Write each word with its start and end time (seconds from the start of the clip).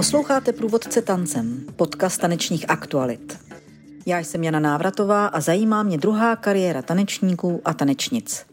Posloucháte 0.00 0.52
Průvodce 0.52 1.02
tancem, 1.02 1.66
podcast 1.76 2.20
tanečních 2.20 2.70
aktualit. 2.70 3.38
Já 4.06 4.18
jsem 4.18 4.44
Jana 4.44 4.60
Návratová 4.60 5.26
a 5.26 5.40
zajímá 5.40 5.82
mě 5.82 5.98
druhá 5.98 6.36
kariéra 6.36 6.82
tanečníků 6.82 7.60
a 7.64 7.74
tanečnic. 7.74 8.49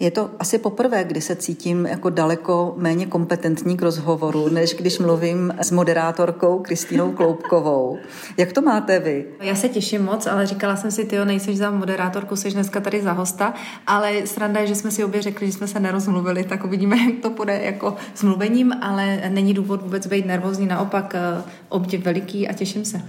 Je 0.00 0.10
to 0.10 0.30
asi 0.38 0.58
poprvé, 0.58 1.04
kdy 1.04 1.20
se 1.20 1.36
cítím 1.36 1.86
jako 1.86 2.10
daleko 2.10 2.74
méně 2.76 3.06
kompetentní 3.06 3.76
k 3.76 3.82
rozhovoru, 3.82 4.48
než 4.48 4.74
když 4.74 4.98
mluvím 4.98 5.54
s 5.58 5.70
moderátorkou 5.70 6.58
Kristýnou 6.58 7.12
Kloubkovou. 7.12 7.98
Jak 8.36 8.52
to 8.52 8.62
máte 8.62 8.98
vy? 8.98 9.24
Já 9.40 9.54
se 9.54 9.68
těším 9.68 10.04
moc, 10.04 10.26
ale 10.26 10.46
říkala 10.46 10.76
jsem 10.76 10.90
si, 10.90 11.04
ty 11.04 11.24
nejseš 11.24 11.58
za 11.58 11.70
moderátorku, 11.70 12.36
jsi 12.36 12.50
dneska 12.50 12.80
tady 12.80 13.02
za 13.02 13.12
hosta, 13.12 13.54
ale 13.86 14.26
sranda 14.26 14.60
je, 14.60 14.66
že 14.66 14.74
jsme 14.74 14.90
si 14.90 15.04
obě 15.04 15.22
řekli, 15.22 15.46
že 15.46 15.52
jsme 15.52 15.68
se 15.68 15.80
nerozmluvili, 15.80 16.44
tak 16.44 16.64
uvidíme, 16.64 16.96
jak 16.96 17.22
to 17.22 17.30
bude 17.30 17.60
jako 17.62 17.96
s 18.14 18.22
mluvením, 18.22 18.72
ale 18.82 19.22
není 19.28 19.54
důvod 19.54 19.82
vůbec 19.82 20.06
být 20.06 20.26
nervózní, 20.26 20.66
naopak 20.66 21.14
eh, 21.14 21.42
obdiv 21.68 22.04
veliký 22.04 22.48
a 22.48 22.52
těším 22.52 22.84
se. 22.84 23.02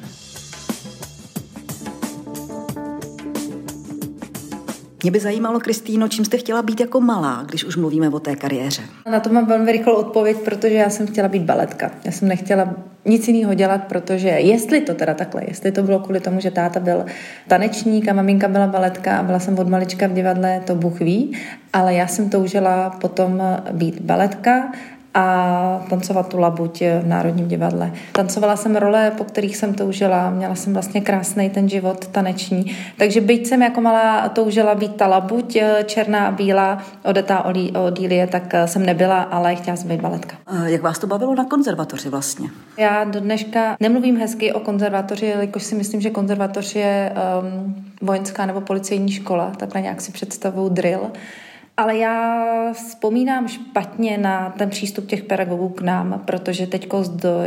Mě 5.05 5.11
by 5.11 5.19
zajímalo, 5.19 5.59
Kristýno, 5.59 6.07
čím 6.07 6.25
jste 6.25 6.37
chtěla 6.37 6.61
být 6.61 6.79
jako 6.79 7.01
malá, 7.01 7.43
když 7.47 7.63
už 7.63 7.75
mluvíme 7.75 8.09
o 8.09 8.19
té 8.19 8.35
kariéře? 8.35 8.81
Na 9.11 9.19
to 9.19 9.29
mám 9.29 9.45
velmi 9.45 9.71
rychlou 9.71 9.93
odpověď, 9.93 10.37
protože 10.37 10.73
já 10.73 10.89
jsem 10.89 11.07
chtěla 11.07 11.27
být 11.27 11.43
baletka. 11.43 11.91
Já 12.03 12.11
jsem 12.11 12.27
nechtěla 12.27 12.73
nic 13.05 13.27
jiného 13.27 13.53
dělat, 13.53 13.83
protože 13.83 14.27
jestli 14.27 14.81
to 14.81 14.93
teda 14.93 15.13
takhle, 15.13 15.43
jestli 15.47 15.71
to 15.71 15.83
bylo 15.83 15.99
kvůli 15.99 16.19
tomu, 16.19 16.39
že 16.39 16.51
táta 16.51 16.79
byl 16.79 17.05
tanečník 17.47 18.07
a 18.07 18.13
maminka 18.13 18.47
byla 18.47 18.67
baletka 18.67 19.17
a 19.17 19.23
byla 19.23 19.39
jsem 19.39 19.59
od 19.59 19.69
malička 19.69 20.07
v 20.07 20.13
divadle, 20.13 20.61
to 20.65 20.75
Bůh 20.75 20.99
ví, 20.99 21.37
ale 21.73 21.93
já 21.93 22.07
jsem 22.07 22.29
toužila 22.29 22.89
potom 22.89 23.41
být 23.71 24.01
baletka 24.01 24.71
a 25.15 25.85
tancovat 25.89 26.27
tu 26.27 26.39
labuť 26.39 26.81
v 27.01 27.07
Národním 27.07 27.47
divadle. 27.47 27.91
Tancovala 28.11 28.55
jsem 28.55 28.75
role, 28.75 29.11
po 29.17 29.23
kterých 29.23 29.57
jsem 29.57 29.73
toužila, 29.73 30.29
měla 30.29 30.55
jsem 30.55 30.73
vlastně 30.73 31.01
krásný 31.01 31.49
ten 31.49 31.69
život 31.69 32.07
taneční, 32.07 32.75
takže 32.97 33.21
byť 33.21 33.47
jsem 33.47 33.61
jako 33.61 33.81
malá 33.81 34.29
toužila 34.29 34.75
být 34.75 34.95
ta 34.95 35.07
labuť, 35.07 35.57
černá 35.85 36.27
a 36.27 36.31
bílá, 36.31 36.83
odetá 37.03 37.45
od 37.85 37.99
Jílie, 37.99 38.27
tak 38.27 38.53
jsem 38.65 38.85
nebyla, 38.85 39.21
ale 39.21 39.55
chtěla 39.55 39.77
jsem 39.77 39.87
být 39.87 40.01
baletka. 40.01 40.35
Jak 40.65 40.81
vás 40.81 40.99
to 40.99 41.07
bavilo 41.07 41.35
na 41.35 41.45
konzervatoři 41.45 42.09
vlastně? 42.09 42.49
Já 42.77 43.03
do 43.03 43.19
dneška 43.19 43.75
nemluvím 43.79 44.17
hezky 44.17 44.53
o 44.53 44.59
konzervatoři, 44.59 45.33
jakož 45.39 45.63
si 45.63 45.75
myslím, 45.75 46.01
že 46.01 46.09
konzervatoř 46.09 46.75
je 46.75 47.13
um, 47.41 47.75
vojenská 48.01 48.45
nebo 48.45 48.61
policejní 48.61 49.11
škola, 49.11 49.51
takhle 49.57 49.81
nějak 49.81 50.01
si 50.01 50.11
představuju 50.11 50.69
drill. 50.69 51.11
Ale 51.77 51.97
já 51.97 52.45
vzpomínám 52.73 53.47
špatně 53.47 54.17
na 54.17 54.53
ten 54.57 54.69
přístup 54.69 55.07
těch 55.07 55.23
pedagogů 55.23 55.69
k 55.69 55.81
nám, 55.81 56.23
protože 56.25 56.67
teď 56.67 56.87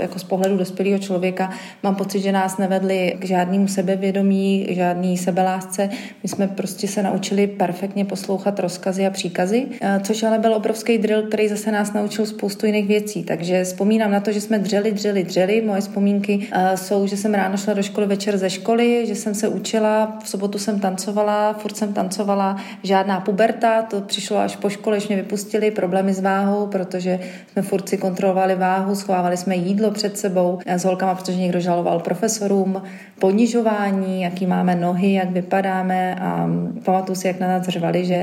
jako 0.01 0.19
z 0.19 0.25
pohledu 0.25 0.57
dospělého 0.57 0.99
člověka 0.99 1.51
mám 1.83 1.95
pocit, 1.95 2.21
že 2.21 2.33
nás 2.33 2.59
nevedli 2.59 3.17
k 3.19 3.25
žádnému 3.25 3.69
sebevědomí, 3.69 4.67
k 4.69 4.75
žádný 4.75 5.19
sebelásce. 5.19 5.91
My 6.23 6.29
jsme 6.29 6.49
prostě 6.49 6.89
se 6.89 7.03
naučili 7.03 7.47
perfektně 7.47 8.05
poslouchat 8.05 8.59
rozkazy 8.59 9.07
a 9.07 9.11
příkazy, 9.11 9.67
eh, 9.81 10.01
což 10.05 10.23
ale 10.23 10.39
byl 10.39 10.55
obrovský 10.55 10.99
drill, 10.99 11.23
který 11.23 11.49
zase 11.49 11.73
nás 11.73 11.93
naučil 11.93 12.27
spoustu 12.27 12.67
jiných 12.67 12.89
věcí. 12.89 13.25
Takže 13.25 13.65
vzpomínám 13.65 14.11
na 14.11 14.21
to, 14.21 14.33
že 14.33 14.41
jsme 14.41 14.59
dřeli, 14.59 14.93
dřeli, 14.93 15.25
dřeli. 15.25 15.63
Moje 15.67 15.81
vzpomínky 15.81 16.49
eh, 16.53 16.77
jsou, 16.77 17.07
že 17.07 17.17
jsem 17.17 17.35
ráno 17.35 17.57
šla 17.57 17.75
do 17.75 17.83
školy, 17.83 18.07
večer 18.07 18.39
ze 18.39 18.51
školy, 18.51 19.07
že 19.07 19.15
jsem 19.15 19.35
se 19.35 19.49
učila, 19.49 20.19
v 20.25 20.29
sobotu 20.29 20.59
jsem 20.59 20.81
tancovala, 20.81 21.53
furt 21.53 21.77
jsem 21.77 21.93
tancovala, 21.93 22.57
žádná 22.83 23.21
puberta, 23.21 23.83
to 23.83 24.01
přišlo 24.19 24.39
až 24.39 24.57
po 24.57 24.71
škole, 24.71 24.97
když 24.97 25.09
mě 25.09 25.17
vypustili 25.17 25.71
problémy 25.71 26.15
s 26.15 26.21
váhou, 26.21 26.67
protože 26.67 27.21
jsme 27.53 27.63
furt 27.63 27.89
si 27.89 27.99
kontrolovali 27.99 28.55
váhu, 28.55 28.95
schovávali 28.95 29.37
jsme 29.37 29.57
jídlo 29.57 29.91
před 29.91 30.19
sebou 30.19 30.59
s 30.67 30.85
holkama, 30.85 31.15
protože 31.15 31.39
někdo 31.39 31.61
žaloval 31.61 32.01
profesorům, 32.01 32.83
ponižování, 33.19 34.23
jaký 34.23 34.47
máme 34.47 34.75
nohy, 34.75 35.13
jak 35.13 35.31
vypadáme 35.31 36.15
a 36.15 36.49
pamatuju 36.85 37.17
si, 37.17 37.27
jak 37.27 37.41
na 37.41 37.49
nás 37.49 37.69
řvali, 37.69 38.05
že 38.05 38.21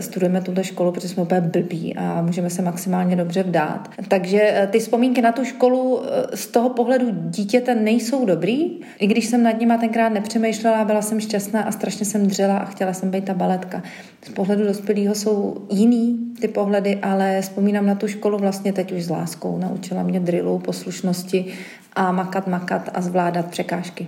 studujeme 0.00 0.40
tuto 0.40 0.62
školu, 0.62 0.92
protože 0.92 1.08
jsme 1.08 1.22
úplně 1.22 1.40
blbí 1.40 1.96
a 1.96 2.22
můžeme 2.22 2.50
se 2.50 2.62
maximálně 2.62 3.16
dobře 3.16 3.42
vdát. 3.42 3.90
Takže 4.08 4.40
eh, 4.42 4.66
ty 4.66 4.78
vzpomínky 4.78 5.22
na 5.22 5.32
tu 5.32 5.44
školu 5.44 6.02
eh, 6.04 6.36
z 6.36 6.46
toho 6.46 6.68
pohledu 6.68 7.06
dítěte 7.10 7.74
nejsou 7.74 8.26
dobrý, 8.26 8.80
i 8.98 9.06
když 9.06 9.26
jsem 9.26 9.42
nad 9.42 9.60
nima 9.60 9.78
tenkrát 9.78 10.08
nepřemýšlela, 10.08 10.84
byla 10.84 11.02
jsem 11.02 11.20
šťastná 11.20 11.62
a 11.62 11.72
strašně 11.72 12.06
jsem 12.06 12.26
dřela 12.26 12.58
a 12.58 12.64
chtěla 12.64 12.92
jsem 12.92 13.10
být 13.10 13.24
ta 13.24 13.34
baletka. 13.34 13.82
Z 14.24 14.28
pohledu 14.28 14.64
dospělého 14.64 15.14
jsou 15.24 15.66
jiný 15.70 16.18
ty 16.40 16.48
pohledy, 16.48 16.96
ale 17.02 17.40
vzpomínám 17.40 17.86
na 17.86 17.94
tu 17.94 18.08
školu 18.08 18.38
vlastně 18.38 18.72
teď 18.72 18.92
už 18.92 19.04
s 19.04 19.10
láskou. 19.10 19.58
Naučila 19.58 20.02
mě 20.02 20.20
drillu, 20.20 20.58
poslušnosti 20.58 21.46
a 21.92 22.12
makat, 22.12 22.46
makat 22.46 22.90
a 22.94 23.00
zvládat 23.00 23.46
překážky. 23.46 24.06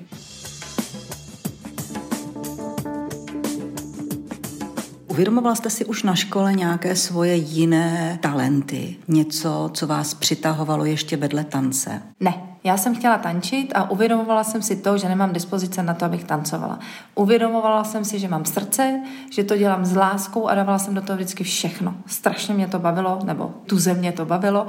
Uvědomovala 5.17 5.55
jste 5.55 5.71
si 5.71 5.85
už 5.85 6.03
na 6.03 6.15
škole 6.15 6.53
nějaké 6.53 6.97
svoje 6.97 7.35
jiné 7.35 8.19
talenty? 8.23 8.97
Něco, 9.09 9.71
co 9.75 9.87
vás 9.87 10.15
přitahovalo 10.15 10.85
ještě 10.85 11.17
vedle 11.17 11.45
tance? 11.45 12.03
Ne, 12.21 12.35
já 12.65 12.77
jsem 12.77 12.95
chtěla 12.95 13.19
tančit 13.19 13.73
a 13.75 13.91
uvědomovala 13.91 14.45
jsem 14.45 14.63
si 14.63 14.77
to, 14.77 14.99
že 14.99 15.09
nemám 15.09 15.33
dispozice 15.33 15.83
na 15.83 15.95
to, 15.95 16.05
abych 16.05 16.25
tancovala. 16.25 16.79
Uvědomovala 17.15 17.85
jsem 17.85 18.05
si, 18.05 18.19
že 18.19 18.29
mám 18.29 18.45
srdce, 18.45 19.01
že 19.31 19.45
to 19.45 19.57
dělám 19.57 19.85
s 19.85 19.97
láskou 19.97 20.49
a 20.49 20.55
dávala 20.55 20.79
jsem 20.79 20.95
do 20.95 21.01
toho 21.01 21.17
vždycky 21.17 21.45
všechno. 21.45 21.95
Strašně 22.07 22.55
mě 22.55 22.69
to 22.69 22.79
bavilo, 22.79 23.19
nebo 23.25 23.55
tu 23.67 23.79
země 23.79 24.13
to 24.13 24.27
bavilo 24.27 24.67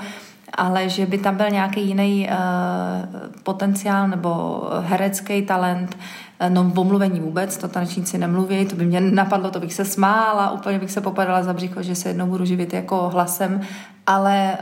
ale 0.53 0.89
že 0.89 1.05
by 1.05 1.17
tam 1.17 1.35
byl 1.35 1.49
nějaký 1.49 1.87
jiný 1.87 2.29
uh, 2.29 2.35
potenciál 3.43 4.07
nebo 4.07 4.61
herecký 4.81 5.41
talent, 5.41 5.95
uh, 5.95 6.01
no 6.49 6.63
v 6.63 6.79
omluvení 6.79 7.19
vůbec, 7.19 7.57
to 7.57 7.67
tanečníci 7.67 8.17
nemluví, 8.17 8.65
to 8.65 8.75
by 8.75 8.85
mě 8.85 9.01
napadlo, 9.01 9.51
to 9.51 9.59
bych 9.59 9.73
se 9.73 9.85
smála, 9.85 10.51
úplně 10.51 10.79
bych 10.79 10.91
se 10.91 11.01
popadala 11.01 11.43
za 11.43 11.53
břicho, 11.53 11.83
že 11.83 11.95
se 11.95 12.09
jednou 12.09 12.27
budu 12.27 12.45
živit 12.45 12.73
jako 12.73 13.09
hlasem, 13.09 13.61
ale 14.07 14.57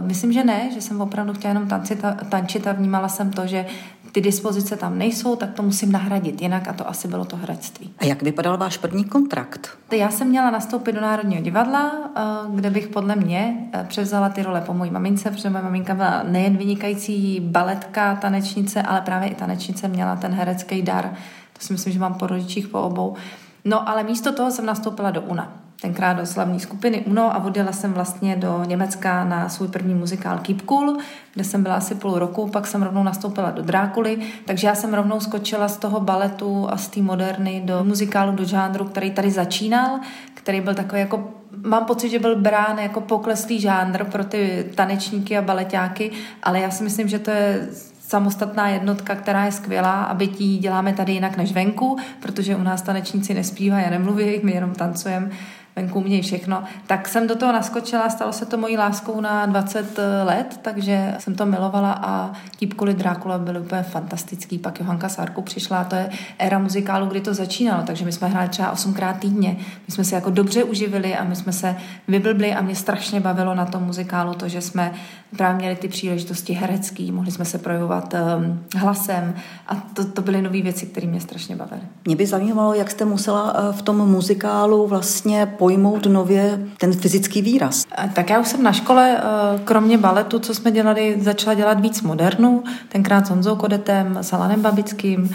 uh, 0.00 0.06
myslím, 0.06 0.32
že 0.32 0.44
ne, 0.44 0.70
že 0.74 0.80
jsem 0.80 1.00
opravdu 1.00 1.34
chtěla 1.34 1.54
jenom 1.54 1.68
tancit 1.68 2.04
tančit 2.28 2.66
a 2.66 2.72
vnímala 2.72 3.08
jsem 3.08 3.30
to, 3.30 3.46
že 3.46 3.66
ty 4.12 4.20
dispozice 4.20 4.76
tam 4.76 4.98
nejsou, 4.98 5.36
tak 5.36 5.52
to 5.54 5.62
musím 5.62 5.92
nahradit 5.92 6.42
jinak 6.42 6.68
a 6.68 6.72
to 6.72 6.88
asi 6.88 7.08
bylo 7.08 7.24
to 7.24 7.36
herectví. 7.36 7.90
A 7.98 8.04
jak 8.04 8.22
vypadal 8.22 8.58
váš 8.58 8.76
první 8.76 9.04
kontrakt? 9.04 9.78
Já 9.92 10.10
jsem 10.10 10.28
měla 10.28 10.50
nastoupit 10.50 10.92
do 10.92 11.00
Národního 11.00 11.42
divadla, 11.42 11.92
eh, 12.16 12.20
kde 12.54 12.70
bych 12.70 12.88
podle 12.88 13.16
mě 13.16 13.68
eh, 13.72 13.84
převzala 13.88 14.28
ty 14.28 14.42
role 14.42 14.60
po 14.60 14.74
mojí 14.74 14.90
mamince, 14.90 15.30
protože 15.30 15.50
moje 15.50 15.64
maminka 15.64 15.94
byla 15.94 16.22
nejen 16.22 16.56
vynikající 16.56 17.40
baletka, 17.40 18.14
tanečnice, 18.14 18.82
ale 18.82 19.00
právě 19.00 19.28
i 19.28 19.34
tanečnice 19.34 19.88
měla 19.88 20.16
ten 20.16 20.32
herecký 20.32 20.82
dar. 20.82 21.14
To 21.52 21.66
si 21.66 21.72
myslím, 21.72 21.92
že 21.92 21.98
mám 21.98 22.14
po 22.14 22.26
rodičích 22.26 22.68
po 22.68 22.80
obou. 22.80 23.16
No 23.64 23.88
ale 23.88 24.02
místo 24.02 24.32
toho 24.32 24.50
jsem 24.50 24.66
nastoupila 24.66 25.10
do 25.10 25.20
UNA 25.20 25.60
tenkrát 25.82 26.12
do 26.12 26.26
slavní 26.26 26.60
skupiny 26.60 27.00
UNO 27.06 27.34
a 27.34 27.44
odjela 27.44 27.72
jsem 27.72 27.92
vlastně 27.92 28.36
do 28.36 28.64
Německa 28.64 29.24
na 29.24 29.48
svůj 29.48 29.68
první 29.68 29.94
muzikál 29.94 30.38
Keep 30.38 30.62
Cool, 30.62 30.96
kde 31.34 31.44
jsem 31.44 31.62
byla 31.62 31.74
asi 31.74 31.94
půl 31.94 32.18
roku, 32.18 32.48
pak 32.48 32.66
jsem 32.66 32.82
rovnou 32.82 33.02
nastoupila 33.02 33.50
do 33.50 33.62
Drákuly, 33.62 34.18
takže 34.44 34.66
já 34.66 34.74
jsem 34.74 34.94
rovnou 34.94 35.20
skočila 35.20 35.68
z 35.68 35.76
toho 35.76 36.00
baletu 36.00 36.66
a 36.70 36.76
z 36.76 36.88
té 36.88 37.02
moderny 37.02 37.62
do 37.64 37.84
muzikálu, 37.84 38.32
do 38.32 38.44
žánru, 38.44 38.84
který 38.84 39.10
tady 39.10 39.30
začínal, 39.30 40.00
který 40.34 40.60
byl 40.60 40.74
takový 40.74 41.00
jako 41.00 41.28
mám 41.66 41.84
pocit, 41.84 42.08
že 42.08 42.18
byl 42.18 42.36
brán 42.36 42.78
jako 42.78 43.00
pokleslý 43.00 43.60
žánr 43.60 44.04
pro 44.04 44.24
ty 44.24 44.72
tanečníky 44.74 45.38
a 45.38 45.42
baletáky, 45.42 46.10
ale 46.42 46.60
já 46.60 46.70
si 46.70 46.84
myslím, 46.84 47.08
že 47.08 47.18
to 47.18 47.30
je 47.30 47.68
samostatná 48.00 48.68
jednotka, 48.68 49.14
která 49.14 49.44
je 49.44 49.52
skvělá 49.52 50.04
a 50.04 50.22
ji 50.22 50.58
děláme 50.58 50.92
tady 50.92 51.12
jinak 51.12 51.36
než 51.36 51.52
venku, 51.52 51.98
protože 52.20 52.56
u 52.56 52.62
nás 52.62 52.82
tanečníci 52.82 53.34
nespívají 53.34 53.84
a 53.84 53.90
nemluví, 53.90 54.40
my 54.42 54.52
jenom 54.52 54.74
tancujeme 54.74 55.30
venku 55.76 55.98
umějí 55.98 56.22
všechno, 56.22 56.64
tak 56.86 57.08
jsem 57.08 57.26
do 57.26 57.36
toho 57.36 57.52
naskočila, 57.52 58.10
stalo 58.10 58.32
se 58.32 58.46
to 58.46 58.56
mojí 58.56 58.76
láskou 58.76 59.20
na 59.20 59.46
20 59.46 59.98
let, 60.24 60.60
takže 60.62 61.14
jsem 61.18 61.34
to 61.34 61.46
milovala 61.46 61.92
a 61.92 62.32
Típkuli 62.56 62.94
Drákula 62.94 63.38
byly 63.38 63.60
úplně 63.60 63.82
fantastický. 63.82 64.58
Pak 64.58 64.80
Johanka 64.80 65.08
Sárku 65.08 65.42
přišla 65.42 65.84
to 65.84 65.96
je 65.96 66.10
éra 66.38 66.58
muzikálu, 66.58 67.06
kdy 67.06 67.20
to 67.20 67.34
začínalo, 67.34 67.82
takže 67.86 68.04
my 68.04 68.12
jsme 68.12 68.28
hráli 68.28 68.48
třeba 68.48 68.70
osmkrát 68.70 69.18
týdně. 69.18 69.56
My 69.88 69.94
jsme 69.94 70.04
se 70.04 70.14
jako 70.14 70.30
dobře 70.30 70.64
uživili 70.64 71.16
a 71.16 71.24
my 71.24 71.36
jsme 71.36 71.52
se 71.52 71.76
vyblbli 72.08 72.54
a 72.54 72.62
mě 72.62 72.76
strašně 72.76 73.20
bavilo 73.20 73.54
na 73.54 73.66
tom 73.66 73.82
muzikálu 73.82 74.34
to, 74.34 74.48
že 74.48 74.60
jsme 74.60 74.92
právě 75.36 75.56
měli 75.56 75.76
ty 75.76 75.88
příležitosti 75.88 76.52
herecký, 76.52 77.12
mohli 77.12 77.30
jsme 77.30 77.44
se 77.44 77.58
projevovat 77.58 78.14
um, 78.14 78.60
hlasem 78.76 79.34
a 79.68 79.74
to, 79.74 80.04
to 80.04 80.22
byly 80.22 80.42
nové 80.42 80.62
věci, 80.62 80.86
které 80.86 81.06
mě 81.06 81.20
strašně 81.20 81.56
bavily. 81.56 81.80
Mě 82.04 82.16
by 82.16 82.26
zajímalo, 82.26 82.74
jak 82.74 82.90
jste 82.90 83.04
musela 83.04 83.54
eh, 83.56 83.72
v 83.72 83.82
tom 83.82 83.96
muzikálu 83.96 84.86
vlastně 84.86 85.46
pojmout 85.60 86.06
nově 86.06 86.58
ten 86.78 86.92
fyzický 86.92 87.42
výraz. 87.42 87.84
Tak 88.12 88.30
já 88.30 88.40
už 88.40 88.48
jsem 88.48 88.62
na 88.62 88.72
škole, 88.72 89.18
eh, 89.18 89.58
kromě 89.64 89.98
baletu, 89.98 90.38
co 90.38 90.54
jsme 90.54 90.70
dělali, 90.70 91.16
začala 91.20 91.54
dělat 91.54 91.80
víc 91.80 92.02
modernu, 92.02 92.64
tenkrát 92.88 93.26
s 93.26 93.30
Honzou 93.30 93.56
Kodetem, 93.56 94.18
s 94.20 94.32
Alanem 94.32 94.62
Babickým, 94.62 95.30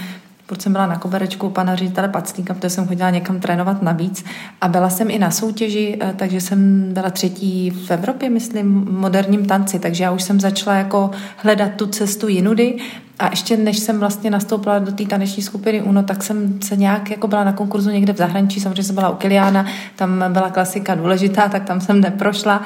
Proč 0.47 0.61
jsem 0.61 0.71
byla 0.71 0.87
na 0.87 0.99
koberečku 0.99 1.47
u 1.47 1.49
pana 1.49 1.75
ředitele 1.75 2.09
Paclíka, 2.09 2.53
protože 2.53 2.69
jsem 2.69 2.87
chodila 2.87 3.09
někam 3.09 3.39
trénovat 3.39 3.81
navíc. 3.81 4.25
A 4.61 4.67
byla 4.67 4.89
jsem 4.89 5.11
i 5.11 5.19
na 5.19 5.31
soutěži, 5.31 5.97
eh, 6.01 6.13
takže 6.17 6.41
jsem 6.41 6.89
byla 6.93 7.09
třetí 7.09 7.69
v 7.69 7.91
Evropě, 7.91 8.29
myslím, 8.29 8.87
moderním 8.89 9.45
tanci. 9.45 9.79
Takže 9.79 10.03
já 10.03 10.11
už 10.11 10.23
jsem 10.23 10.39
začala 10.39 10.75
jako 10.75 11.11
hledat 11.37 11.71
tu 11.75 11.87
cestu 11.87 12.27
jinudy. 12.27 12.77
A 13.19 13.29
ještě 13.29 13.57
než 13.57 13.79
jsem 13.79 13.99
vlastně 13.99 14.29
nastoupila 14.29 14.79
do 14.79 14.91
té 14.91 15.05
taneční 15.05 15.43
skupiny 15.43 15.81
UNO, 15.81 16.03
tak 16.03 16.23
jsem 16.23 16.61
se 16.61 16.75
nějak 16.75 17.11
jako 17.11 17.27
byla 17.27 17.43
na 17.43 17.53
konkurzu 17.53 17.89
někde 17.89 18.13
v 18.13 18.17
zahraničí, 18.17 18.59
samozřejmě 18.59 18.83
jsem 18.83 18.95
byla 18.95 19.09
u 19.09 19.15
Kiliána, 19.15 19.65
tam 19.95 20.23
byla 20.29 20.49
klasika 20.49 20.95
důležitá, 20.95 21.49
tak 21.49 21.63
tam 21.63 21.81
jsem 21.81 22.01
neprošla. 22.01 22.61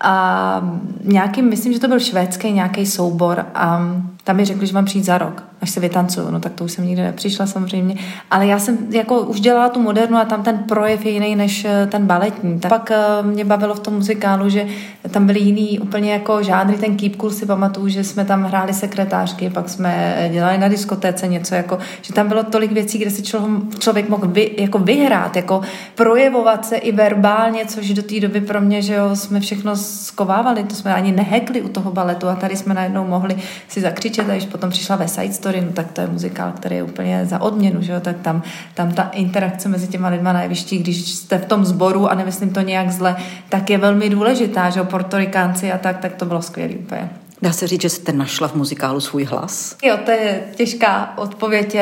A 0.00 0.62
nějaký, 1.04 1.42
myslím, 1.42 1.72
že 1.72 1.80
to 1.80 1.88
byl 1.88 2.00
švédský 2.00 2.52
nějaký 2.52 2.86
soubor 2.86 3.46
a 3.54 3.80
tam 4.24 4.36
mi 4.36 4.44
řekli, 4.44 4.66
že 4.66 4.74
mám 4.74 4.84
přijít 4.84 5.04
za 5.04 5.18
rok 5.18 5.42
až 5.64 5.70
se 5.70 5.80
vytancuju. 5.80 6.30
No 6.30 6.40
tak 6.40 6.52
to 6.52 6.64
už 6.64 6.72
jsem 6.72 6.86
nikdy 6.86 7.02
nepřišla 7.02 7.46
samozřejmě. 7.46 7.94
Ale 8.30 8.46
já 8.46 8.58
jsem 8.58 8.78
jako 8.90 9.20
už 9.20 9.40
dělala 9.40 9.68
tu 9.68 9.82
modernu 9.82 10.16
a 10.16 10.24
tam 10.24 10.42
ten 10.42 10.58
projev 10.58 11.04
je 11.04 11.10
jiný 11.10 11.36
než 11.36 11.64
eh, 11.64 11.86
ten 11.90 12.06
baletní. 12.06 12.60
Tak 12.60 12.68
pak 12.68 12.90
eh, 12.90 13.22
mě 13.22 13.44
bavilo 13.44 13.74
v 13.74 13.80
tom 13.80 13.94
muzikálu, 13.94 14.48
že 14.48 14.66
tam 15.10 15.26
byly 15.26 15.40
jiný 15.40 15.78
úplně 15.78 16.12
jako 16.12 16.42
žádný 16.42 16.74
ten 16.74 16.96
keep 16.96 17.16
cool 17.16 17.30
si 17.30 17.46
pamatuju, 17.46 17.88
že 17.88 18.04
jsme 18.04 18.24
tam 18.24 18.44
hráli 18.44 18.74
sekretářky, 18.74 19.50
pak 19.50 19.68
jsme 19.68 20.16
dělali 20.32 20.58
na 20.58 20.68
diskotéce 20.68 21.28
něco, 21.28 21.54
jako, 21.54 21.78
že 22.02 22.12
tam 22.12 22.28
bylo 22.28 22.42
tolik 22.42 22.72
věcí, 22.72 22.98
kde 22.98 23.22
člověk, 23.22 23.78
člověk 23.78 24.08
mohl 24.08 24.28
vy, 24.28 24.50
jako 24.58 24.78
vyhrát, 24.78 25.36
jako 25.36 25.60
projevovat 25.94 26.66
se 26.66 26.76
i 26.76 26.92
verbálně, 26.92 27.66
což 27.66 27.92
do 27.92 28.02
té 28.02 28.20
doby 28.20 28.40
pro 28.40 28.60
mě, 28.60 28.82
že 28.82 28.94
jo, 28.94 29.16
jsme 29.16 29.40
všechno 29.40 29.76
skovávali, 29.76 30.64
to 30.64 30.74
jsme 30.74 30.94
ani 30.94 31.12
nehekli 31.12 31.62
u 31.62 31.68
toho 31.68 31.90
baletu 31.90 32.28
a 32.28 32.34
tady 32.34 32.56
jsme 32.56 32.74
najednou 32.74 33.04
mohli 33.04 33.36
si 33.68 33.80
zakřičet 33.80 34.30
a 34.30 34.32
když 34.32 34.46
potom 34.46 34.70
přišla 34.70 34.96
ve 34.96 35.08
Side 35.08 35.32
Story, 35.32 35.53
no 35.60 35.72
tak 35.72 35.92
to 35.92 36.00
je 36.00 36.06
muzikál, 36.06 36.52
který 36.52 36.76
je 36.76 36.82
úplně 36.82 37.26
za 37.26 37.40
odměnu, 37.40 37.82
že 37.82 37.92
jo? 37.92 38.00
tak 38.00 38.16
tam, 38.22 38.42
tam 38.74 38.92
ta 38.92 39.02
interakce 39.02 39.68
mezi 39.68 39.86
těma 39.88 40.08
lidma 40.08 40.32
na 40.32 40.42
jevišti, 40.42 40.78
když 40.78 41.14
jste 41.14 41.38
v 41.38 41.46
tom 41.46 41.64
sboru 41.64 42.10
a 42.10 42.14
nemyslím 42.14 42.50
to 42.50 42.60
nějak 42.60 42.90
zle, 42.90 43.16
tak 43.48 43.70
je 43.70 43.78
velmi 43.78 44.10
důležitá, 44.10 44.70
že 44.70 44.80
jo, 44.80 44.84
portorikánci 44.84 45.72
a 45.72 45.78
tak, 45.78 45.98
tak 45.98 46.14
to 46.14 46.24
bylo 46.24 46.42
skvělé 46.42 46.74
úplně. 46.74 47.10
Dá 47.42 47.52
se 47.52 47.66
říct, 47.66 47.82
že 47.82 47.90
jste 47.90 48.12
našla 48.12 48.48
v 48.48 48.54
muzikálu 48.54 49.00
svůj 49.00 49.24
hlas? 49.24 49.76
Jo, 49.82 49.96
to 50.04 50.10
je 50.10 50.42
těžká 50.54 51.12
odpověď. 51.16 51.76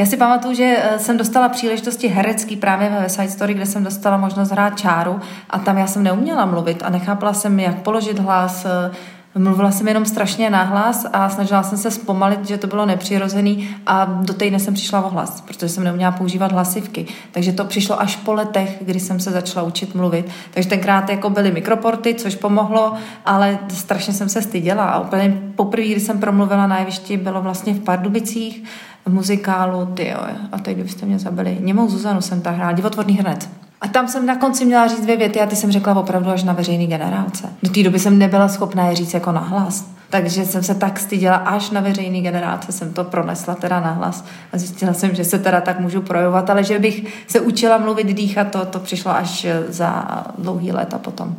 Já 0.00 0.06
si 0.06 0.16
pamatuju, 0.16 0.54
že 0.54 0.76
eh, 0.82 0.98
jsem 0.98 1.16
dostala 1.16 1.48
příležitosti 1.48 2.08
herecký 2.08 2.56
právě 2.56 2.90
ve 2.90 3.08
Side 3.08 3.28
Story, 3.28 3.54
kde 3.54 3.66
jsem 3.66 3.84
dostala 3.84 4.16
možnost 4.16 4.50
hrát 4.50 4.80
čáru 4.80 5.20
a 5.50 5.58
tam 5.58 5.78
já 5.78 5.86
jsem 5.86 6.02
neuměla 6.02 6.46
mluvit 6.46 6.82
a 6.82 6.90
nechápala 6.90 7.32
jsem, 7.32 7.60
jak 7.60 7.82
položit 7.82 8.18
hlas, 8.18 8.64
eh, 8.64 8.90
Mluvila 9.38 9.70
jsem 9.70 9.88
jenom 9.88 10.04
strašně 10.04 10.50
nahlas 10.50 11.06
a 11.12 11.28
snažila 11.28 11.62
jsem 11.62 11.78
se 11.78 11.90
zpomalit, 11.90 12.48
že 12.48 12.58
to 12.58 12.66
bylo 12.66 12.86
nepřirozený 12.86 13.76
a 13.86 14.04
do 14.04 14.34
té 14.34 14.46
jsem 14.46 14.74
přišla 14.74 15.04
o 15.04 15.10
hlas, 15.10 15.40
protože 15.40 15.68
jsem 15.68 15.84
neuměla 15.84 16.12
používat 16.12 16.52
hlasivky. 16.52 17.06
Takže 17.32 17.52
to 17.52 17.64
přišlo 17.64 18.00
až 18.00 18.16
po 18.16 18.32
letech, 18.32 18.78
kdy 18.80 19.00
jsem 19.00 19.20
se 19.20 19.30
začala 19.30 19.66
učit 19.66 19.94
mluvit. 19.94 20.28
Takže 20.50 20.68
tenkrát 20.68 21.10
jako 21.10 21.30
byly 21.30 21.52
mikroporty, 21.52 22.14
což 22.14 22.34
pomohlo, 22.34 22.94
ale 23.26 23.58
strašně 23.68 24.14
jsem 24.14 24.28
se 24.28 24.42
styděla 24.42 24.84
a 24.84 25.00
úplně 25.00 25.40
poprvé, 25.56 25.86
kdy 25.86 26.00
jsem 26.00 26.20
promluvila 26.20 26.66
na 26.66 26.78
jevišti, 26.78 27.16
bylo 27.16 27.42
vlastně 27.42 27.74
v 27.74 27.80
Pardubicích, 27.80 28.64
v 29.06 29.12
muzikálu, 29.12 29.86
ty 29.86 30.12
a 30.52 30.58
teď 30.62 30.76
byste 30.76 31.06
mě 31.06 31.18
zabili. 31.18 31.58
Němou 31.60 31.88
Zuzanu 31.88 32.20
jsem 32.20 32.40
tam 32.40 32.54
hrála, 32.54 32.72
divotvorný 32.72 33.14
hrnec. 33.16 33.48
A 33.80 33.88
tam 33.88 34.08
jsem 34.08 34.26
na 34.26 34.36
konci 34.36 34.64
měla 34.64 34.86
říct 34.86 35.00
dvě 35.00 35.16
věty 35.16 35.40
a 35.40 35.46
ty 35.46 35.56
jsem 35.56 35.72
řekla 35.72 35.94
opravdu 35.94 36.30
až 36.30 36.42
na 36.44 36.52
veřejný 36.52 36.86
generálce. 36.86 37.48
Do 37.62 37.70
té 37.70 37.82
doby 37.82 37.98
jsem 37.98 38.18
nebyla 38.18 38.48
schopná 38.48 38.86
je 38.86 38.96
říct 38.96 39.14
jako 39.14 39.32
nahlas. 39.32 39.84
Takže 40.10 40.44
jsem 40.44 40.62
se 40.62 40.74
tak 40.74 40.98
styděla, 40.98 41.36
až 41.36 41.70
na 41.70 41.80
veřejný 41.80 42.22
generálce 42.22 42.72
jsem 42.72 42.92
to 42.92 43.04
pronesla 43.04 43.54
teda 43.54 43.80
nahlas 43.80 44.24
a 44.52 44.58
zjistila 44.58 44.92
jsem, 44.92 45.14
že 45.14 45.24
se 45.24 45.38
teda 45.38 45.60
tak 45.60 45.80
můžu 45.80 46.02
projevovat, 46.02 46.50
ale 46.50 46.64
že 46.64 46.78
bych 46.78 47.24
se 47.26 47.40
učila 47.40 47.78
mluvit, 47.78 48.06
dýchat, 48.06 48.50
to, 48.50 48.66
to 48.66 48.78
přišlo 48.78 49.10
až 49.10 49.46
za 49.68 50.22
dlouhý 50.38 50.72
let 50.72 50.94
a 50.94 50.98
potom. 50.98 51.36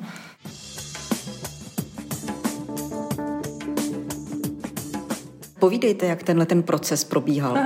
Povídejte, 5.61 6.05
jak 6.05 6.23
tenhle 6.23 6.45
ten 6.45 6.63
proces 6.63 7.03
probíhal. 7.03 7.57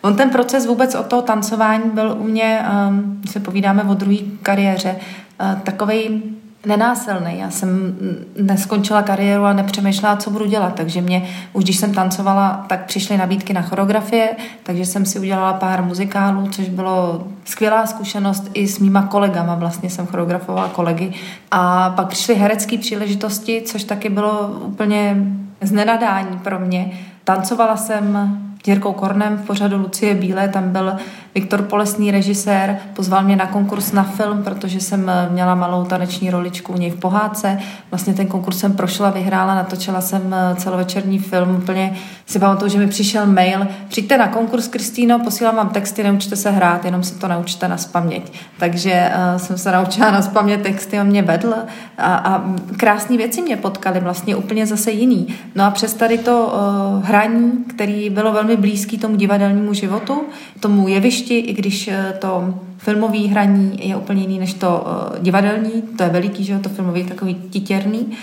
On 0.00 0.16
ten 0.16 0.30
proces 0.30 0.66
vůbec 0.66 0.94
o 0.94 1.02
toho 1.02 1.22
tancování 1.22 1.90
byl 1.94 2.16
u 2.18 2.24
mě, 2.24 2.60
um, 2.88 3.22
se 3.30 3.40
povídáme 3.40 3.84
o 3.84 3.94
druhé 3.94 4.16
kariéře, 4.42 4.96
uh, 5.40 5.60
takový 5.60 6.22
nenásilný. 6.66 7.38
Já 7.38 7.50
jsem 7.50 7.96
neskončila 8.40 9.02
kariéru 9.02 9.44
a 9.44 9.52
nepřemýšlela, 9.52 10.16
co 10.16 10.30
budu 10.30 10.46
dělat. 10.46 10.74
Takže 10.74 11.00
mě, 11.00 11.28
už 11.52 11.64
když 11.64 11.76
jsem 11.76 11.94
tancovala, 11.94 12.64
tak 12.68 12.84
přišly 12.84 13.16
nabídky 13.16 13.52
na 13.52 13.62
choreografie, 13.62 14.36
takže 14.62 14.86
jsem 14.86 15.06
si 15.06 15.18
udělala 15.18 15.52
pár 15.52 15.84
muzikálů, 15.84 16.48
což 16.48 16.68
bylo 16.68 17.26
skvělá 17.44 17.86
zkušenost 17.86 18.50
i 18.54 18.68
s 18.68 18.78
mýma 18.78 19.02
kolegama. 19.02 19.54
Vlastně 19.54 19.90
jsem 19.90 20.06
choreografovala 20.06 20.68
kolegy. 20.68 21.12
A 21.50 21.90
pak 21.90 22.08
přišly 22.08 22.34
herecké 22.34 22.78
příležitosti, 22.78 23.62
což 23.66 23.84
taky 23.84 24.08
bylo 24.08 24.48
úplně 24.48 25.16
znenadání 25.60 26.38
pro 26.38 26.58
mě 26.58 26.92
Tancovala 27.30 27.76
jsem 27.76 28.40
Jirkou 28.66 28.92
Kornem 28.92 29.36
v 29.36 29.46
pořadu 29.46 29.78
Lucie 29.78 30.14
Bílé, 30.14 30.48
tam 30.48 30.70
byl 30.70 30.92
Viktor 31.34 31.62
Polesný 31.62 32.10
režisér, 32.10 32.78
pozval 32.94 33.22
mě 33.22 33.36
na 33.36 33.46
konkurs 33.46 33.92
na 33.92 34.02
film, 34.02 34.42
protože 34.42 34.80
jsem 34.80 35.10
měla 35.30 35.54
malou 35.54 35.84
taneční 35.84 36.30
roličku 36.30 36.72
u 36.72 36.76
něj 36.76 36.90
v 36.90 36.96
pohádce. 36.96 37.58
Vlastně 37.90 38.14
ten 38.14 38.26
konkurs 38.26 38.58
jsem 38.58 38.72
prošla, 38.72 39.10
vyhrála, 39.10 39.54
natočila 39.54 40.00
jsem 40.00 40.34
celovečerní 40.56 41.18
film. 41.18 41.56
Úplně 41.56 41.96
si 42.26 42.38
pamatuju, 42.38 42.70
že 42.70 42.78
mi 42.78 42.86
přišel 42.86 43.26
mail, 43.26 43.66
přijďte 43.88 44.18
na 44.18 44.28
konkurs, 44.28 44.68
Kristýno, 44.68 45.18
posílám 45.18 45.56
vám 45.56 45.68
texty, 45.68 46.02
neučte 46.02 46.36
se 46.36 46.50
hrát, 46.50 46.84
jenom 46.84 47.02
si 47.02 47.14
to 47.14 47.28
naučte 47.28 47.68
na 47.68 47.76
spaměť. 47.76 48.32
Takže 48.58 49.12
uh, 49.14 49.38
jsem 49.38 49.58
se 49.58 49.72
naučila 49.72 50.10
na 50.10 50.22
spaměť 50.22 50.62
texty, 50.62 51.00
on 51.00 51.06
mě 51.06 51.22
vedl 51.22 51.54
a, 51.98 52.14
a 52.14 52.44
krásné 52.76 53.16
věci 53.16 53.42
mě 53.42 53.56
potkaly, 53.56 54.00
vlastně 54.00 54.36
úplně 54.36 54.66
zase 54.66 54.90
jiný. 54.90 55.34
No 55.54 55.64
a 55.64 55.70
přes 55.70 55.94
tady 55.94 56.18
to 56.18 56.46
uh, 56.46 57.04
hraní, 57.04 57.52
který 57.68 58.10
bylo 58.10 58.32
velmi 58.32 58.49
blízký 58.56 58.98
tomu 58.98 59.16
divadelnímu 59.16 59.74
životu, 59.74 60.22
tomu 60.60 60.88
jevišti, 60.88 61.38
i 61.38 61.52
když 61.52 61.88
eh, 61.88 62.14
to 62.18 62.54
filmové 62.78 63.18
hraní 63.18 63.88
je 63.88 63.96
úplně 63.96 64.22
jiný 64.22 64.38
než 64.38 64.54
to 64.54 64.86
uh, 64.86 65.18
divadelní, 65.22 65.82
to 65.82 66.02
je 66.02 66.08
veliký, 66.08 66.44
že 66.44 66.58
to 66.58 66.68
filmový 66.68 67.00
je 67.00 67.06
takový 67.06 67.34
titěrný, 67.34 68.16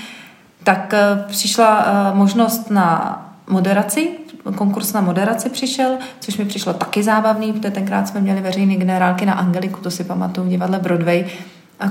tak 0.63 0.93
uh, 0.93 1.29
přišla 1.29 1.85
možnost 2.15 2.71
na 2.71 3.21
moderaci, 3.49 4.09
konkurs 4.55 4.93
na 4.93 5.01
moderaci 5.01 5.49
přišel, 5.49 5.97
což 6.19 6.37
mi 6.37 6.45
přišlo 6.45 6.73
taky 6.73 7.03
zábavný, 7.03 7.53
protože 7.53 7.71
tenkrát 7.71 8.07
jsme 8.07 8.21
měli 8.21 8.41
veřejné 8.41 8.75
generálky 8.75 9.25
na 9.25 9.33
Angeliku, 9.33 9.81
to 9.81 9.91
si 9.91 10.03
pamatuju 10.03 10.49
divadle 10.49 10.79
Broadway, 10.79 11.25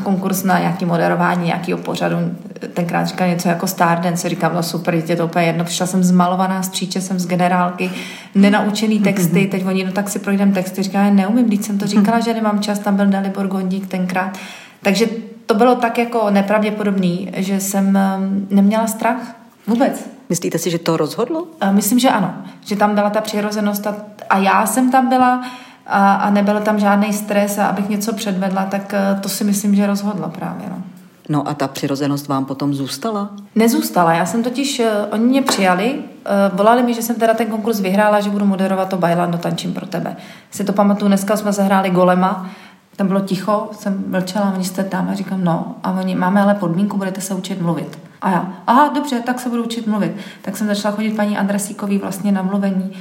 konkurs 0.04 0.42
na 0.42 0.58
nějaký 0.58 0.84
moderování 0.84 1.46
nějakého 1.46 1.78
pořadu. 1.78 2.16
Tenkrát 2.74 3.04
říkal 3.04 3.28
něco 3.28 3.48
jako 3.48 3.66
Stardance, 3.66 4.28
říkám, 4.28 4.54
no 4.54 4.62
super, 4.62 4.94
je 4.94 5.16
to 5.16 5.24
úplně 5.24 5.46
jedno. 5.46 5.64
Přišla 5.64 5.86
jsem 5.86 6.04
zmalovaná, 6.04 6.62
stříče 6.62 7.00
jsem 7.00 7.18
z 7.18 7.26
generálky, 7.26 7.90
nenaučený 8.34 9.00
texty, 9.00 9.40
mhm. 9.40 9.50
teď 9.50 9.66
oni, 9.66 9.84
no 9.84 9.92
tak 9.92 10.08
si 10.08 10.18
projdem 10.18 10.52
texty, 10.52 10.82
říká, 10.82 11.02
já 11.02 11.10
neumím, 11.10 11.46
když 11.46 11.66
jsem 11.66 11.78
to 11.78 11.86
říkala, 11.86 12.20
že 12.20 12.34
nemám 12.34 12.60
čas, 12.60 12.78
tam 12.78 12.96
byl 12.96 13.06
Dalibor 13.06 13.46
Gondík 13.46 13.86
tenkrát. 13.86 14.38
Takže 14.82 15.06
to 15.46 15.54
bylo 15.54 15.74
tak 15.74 15.98
jako 15.98 16.30
nepravděpodobný, 16.30 17.30
že 17.36 17.60
jsem 17.60 17.86
um, 17.86 18.46
neměla 18.50 18.86
strach 18.86 19.36
vůbec. 19.66 20.10
Myslíte 20.28 20.58
si, 20.58 20.70
že 20.70 20.78
to 20.78 20.96
rozhodlo? 20.96 21.46
Myslím, 21.70 21.98
že 21.98 22.10
ano. 22.10 22.34
Že 22.64 22.76
tam 22.76 22.94
byla 22.94 23.10
ta 23.10 23.20
přirozenost 23.20 23.86
a, 23.86 23.96
a 24.30 24.38
já 24.38 24.66
jsem 24.66 24.90
tam 24.90 25.08
byla 25.08 25.42
a, 25.86 26.14
a 26.14 26.30
nebyl 26.30 26.60
tam 26.60 26.78
žádný 26.78 27.12
stres 27.12 27.58
a 27.58 27.66
abych 27.66 27.88
něco 27.88 28.12
předvedla, 28.12 28.64
tak 28.64 28.94
eh, 28.94 29.18
to 29.20 29.28
si 29.28 29.44
myslím, 29.44 29.74
že 29.74 29.86
rozhodlo 29.86 30.28
právě. 30.28 30.66
No. 30.70 30.82
No 31.28 31.48
a 31.48 31.54
ta 31.54 31.68
přirozenost 31.68 32.28
vám 32.28 32.44
potom 32.44 32.74
zůstala? 32.74 33.30
Nezůstala. 33.54 34.12
Já 34.14 34.26
jsem 34.26 34.42
totiž, 34.42 34.80
uh, 34.80 34.86
oni 35.10 35.24
mě 35.24 35.42
přijali, 35.42 35.94
uh, 35.94 36.58
volali 36.58 36.82
mi, 36.82 36.94
že 36.94 37.02
jsem 37.02 37.16
teda 37.16 37.34
ten 37.34 37.46
konkurs 37.46 37.80
vyhrála, 37.80 38.20
že 38.20 38.30
budu 38.30 38.44
moderovat 38.44 38.88
to 38.88 38.96
Bailando 38.96 39.38
tančím 39.38 39.74
pro 39.74 39.86
tebe. 39.86 40.16
Si 40.50 40.64
to 40.64 40.72
pamatuju, 40.72 41.08
dneska 41.08 41.36
jsme 41.36 41.52
zahráli 41.52 41.90
Golema, 41.90 42.50
tam 42.96 43.06
bylo 43.08 43.20
ticho, 43.20 43.68
jsem 43.72 44.04
mlčela, 44.08 44.52
oni 44.54 44.64
jste 44.64 44.84
tam 44.84 45.08
a 45.10 45.14
říkám, 45.14 45.44
no, 45.44 45.74
a 45.82 45.92
oni, 45.92 46.14
máme 46.14 46.42
ale 46.42 46.54
podmínku, 46.54 46.96
budete 46.96 47.20
se 47.20 47.34
učit 47.34 47.60
mluvit. 47.60 47.98
A 48.22 48.30
já, 48.30 48.52
aha, 48.66 48.88
dobře, 48.94 49.20
tak 49.20 49.40
se 49.40 49.48
budu 49.48 49.64
učit 49.64 49.86
mluvit. 49.86 50.16
Tak 50.42 50.56
jsem 50.56 50.66
začala 50.66 50.94
chodit 50.94 51.16
paní 51.16 51.38
Andresíkový 51.38 51.98
vlastně 51.98 52.32
na 52.32 52.42
mluvení 52.42 52.92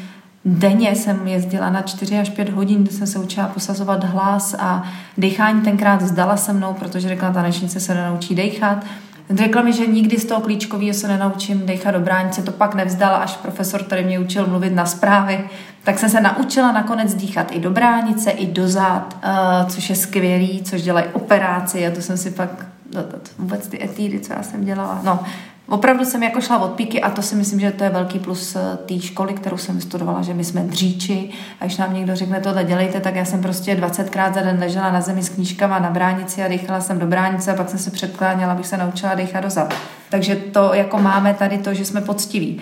denně 0.46 0.96
jsem 0.96 1.28
jezdila 1.28 1.70
na 1.70 1.82
4 1.82 2.20
až 2.20 2.30
5 2.30 2.50
hodin, 2.50 2.84
kde 2.84 2.92
jsem 2.92 3.08
se 3.08 3.20
učila 3.20 3.48
posazovat 3.48 4.04
hlas 4.04 4.56
a 4.60 4.84
dechání. 5.18 5.62
Tenkrát 5.62 6.02
vzdala 6.02 6.38
se 6.38 6.54
mnou, 6.54 6.74
protože 6.74 7.08
řekla, 7.08 7.32
tanečnice 7.32 7.80
se 7.80 7.94
nenaučí 7.94 8.36
dechat. 8.36 8.86
Řekla 9.30 9.62
mi, 9.62 9.74
že 9.74 9.88
nikdy 9.88 10.18
z 10.18 10.26
toho 10.26 10.42
klíčkového 10.42 10.94
se 10.94 11.08
nenaučím 11.08 11.66
dechat 11.66 11.92
do 11.92 12.00
bránice, 12.00 12.42
to 12.42 12.52
pak 12.52 12.76
nevzdala, 12.76 13.18
až 13.18 13.36
profesor, 13.36 13.84
který 13.84 14.04
mě 14.04 14.20
učil 14.20 14.48
mluvit 14.48 14.74
na 14.74 14.86
zprávy, 14.86 15.50
tak 15.84 16.00
jsem 16.00 16.10
se 16.10 16.22
naučila 16.22 16.72
nakonec 16.72 17.14
dýchat 17.14 17.52
i 17.52 17.60
do 17.60 17.72
bránice, 17.72 18.32
i 18.32 18.46
do 18.46 18.68
zád, 18.68 19.18
uh, 19.24 19.70
což 19.70 19.90
je 19.90 19.96
skvělý, 19.96 20.62
což 20.64 20.82
dělají 20.82 21.06
operáci. 21.14 21.88
A 21.88 21.92
to 21.92 22.02
jsem 22.02 22.18
si 22.18 22.32
pak, 22.32 22.66
no, 22.96 23.04
to, 23.04 23.18
vůbec 23.38 23.68
ty 23.68 23.84
etídy, 23.84 24.20
co 24.20 24.34
já 24.34 24.44
jsem 24.44 24.66
dělala, 24.66 25.02
no, 25.04 25.20
Opravdu 25.68 26.06
jsem 26.06 26.24
jako 26.24 26.42
šla 26.42 26.58
od 26.58 26.72
píky 26.72 27.02
a 27.02 27.10
to 27.10 27.22
si 27.22 27.36
myslím, 27.36 27.60
že 27.60 27.72
to 27.72 27.84
je 27.84 27.90
velký 27.90 28.20
plus 28.20 28.56
eh, 28.56 28.78
té 28.86 29.00
školy, 29.00 29.34
kterou 29.34 29.58
jsem 29.58 29.82
studovala, 29.82 30.22
že 30.22 30.34
my 30.34 30.44
jsme 30.44 30.62
dříči 30.62 31.30
a 31.60 31.66
když 31.66 31.78
nám 31.78 31.94
někdo 31.94 32.16
řekne 32.16 32.42
tohle 32.42 32.64
dělejte, 32.64 33.00
tak 33.00 33.16
já 33.16 33.26
jsem 33.26 33.42
prostě 33.42 33.76
20krát 33.76 34.34
za 34.34 34.42
den 34.42 34.60
ležela 34.60 34.92
na 34.92 35.02
zemi 35.02 35.24
s 35.24 35.30
knížkama 35.30 35.80
na 35.80 35.90
bránici 35.90 36.44
a 36.44 36.48
dýchala 36.48 36.82
jsem 36.82 37.00
do 37.00 37.08
bránice 37.08 37.52
a 37.52 37.56
pak 37.56 37.70
jsem 37.70 37.80
se 37.80 37.92
předkláněla, 37.92 38.52
abych 38.52 38.68
se 38.68 38.78
naučila 38.78 39.16
dýchat 39.16 39.44
dozad. 39.44 39.74
Takže 40.10 40.36
to 40.36 40.74
jako 40.74 40.98
máme 40.98 41.34
tady 41.34 41.58
to, 41.58 41.74
že 41.74 41.86
jsme 41.86 42.02
poctiví. 42.02 42.62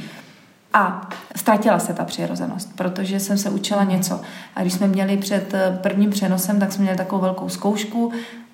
A 0.74 1.10
ztratila 1.36 1.80
se 1.80 1.94
ta 1.94 2.06
přirozenost, 2.06 2.76
protože 2.76 3.20
jsem 3.20 3.38
se 3.38 3.50
učila 3.50 3.84
něco. 3.84 4.22
A 4.56 4.62
když 4.62 4.74
jsme 4.74 4.88
měli 4.88 5.18
před 5.18 5.54
eh, 5.54 5.80
prvním 5.82 6.10
přenosem, 6.10 6.60
tak 6.60 6.72
jsme 6.72 6.82
měli 6.82 6.98
takovou 6.98 7.22
velkou 7.22 7.50
zkoušku 7.50 8.12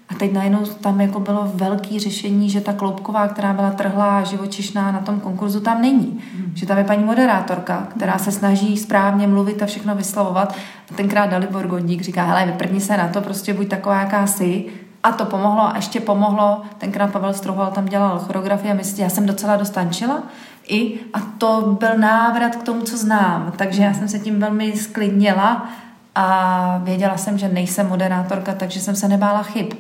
a 0.10 0.16
teď 0.16 0.34
najednou 0.34 0.66
tam 0.66 1.02
jako 1.02 1.20
bylo 1.20 1.52
velké 1.54 2.00
řešení, 2.00 2.50
že 2.50 2.62
ta 2.62 2.74
kloubková, 2.74 3.28
která 3.28 3.54
byla 3.54 3.72
trhlá 3.72 4.20
a 4.20 4.24
živočišná 4.24 4.92
na 4.92 5.00
tom 5.00 5.20
konkurzu, 5.20 5.60
tam 5.60 5.82
není. 5.82 6.22
Hmm. 6.36 6.52
Že 6.56 6.66
tam 6.66 6.78
je 6.78 6.84
paní 6.84 7.04
moderátorka, 7.04 7.88
která 7.98 8.18
se 8.18 8.32
snaží 8.32 8.78
správně 8.78 9.28
mluvit 9.28 9.64
a 9.64 9.66
všechno 9.66 9.96
vyslovovat. 9.96 10.56
A 10.92 10.94
tenkrát 10.96 11.30
Dalibor 11.30 11.68
Gondík 11.68 12.02
říká, 12.02 12.24
hele, 12.24 12.46
vyprdni 12.46 12.82
se 12.82 12.98
na 12.98 13.08
to, 13.08 13.22
prostě 13.22 13.54
buď 13.54 13.68
taková, 13.68 14.00
jaká 14.00 14.28
jsi. 14.28 14.66
A 15.04 15.12
to 15.12 15.26
pomohlo 15.26 15.62
a 15.62 15.74
ještě 15.76 16.00
pomohlo. 16.00 16.62
Tenkrát 16.78 17.12
Pavel 17.12 17.34
Strouhal 17.34 17.72
tam 17.72 17.86
dělal 17.86 18.20
choreografii 18.20 18.72
a 18.72 18.76
myslím, 18.76 19.04
já 19.04 19.10
jsem 19.10 19.26
docela 19.26 19.56
dostančila. 19.56 20.24
I, 20.68 21.00
a 21.14 21.20
to 21.38 21.78
byl 21.80 21.98
návrat 21.98 22.56
k 22.56 22.64
tomu, 22.64 22.82
co 22.82 22.98
znám. 22.98 23.54
Takže 23.58 23.84
já 23.84 23.94
jsem 23.94 24.08
se 24.08 24.20
tím 24.20 24.40
velmi 24.40 24.78
sklidnila 24.78 25.70
a 26.16 26.82
věděla 26.84 27.18
jsem, 27.18 27.38
že 27.38 27.50
nejsem 27.50 27.88
moderátorka, 27.88 28.54
takže 28.54 28.80
jsem 28.80 28.96
se 28.96 29.08
nebála 29.08 29.44
chyb 29.44 29.74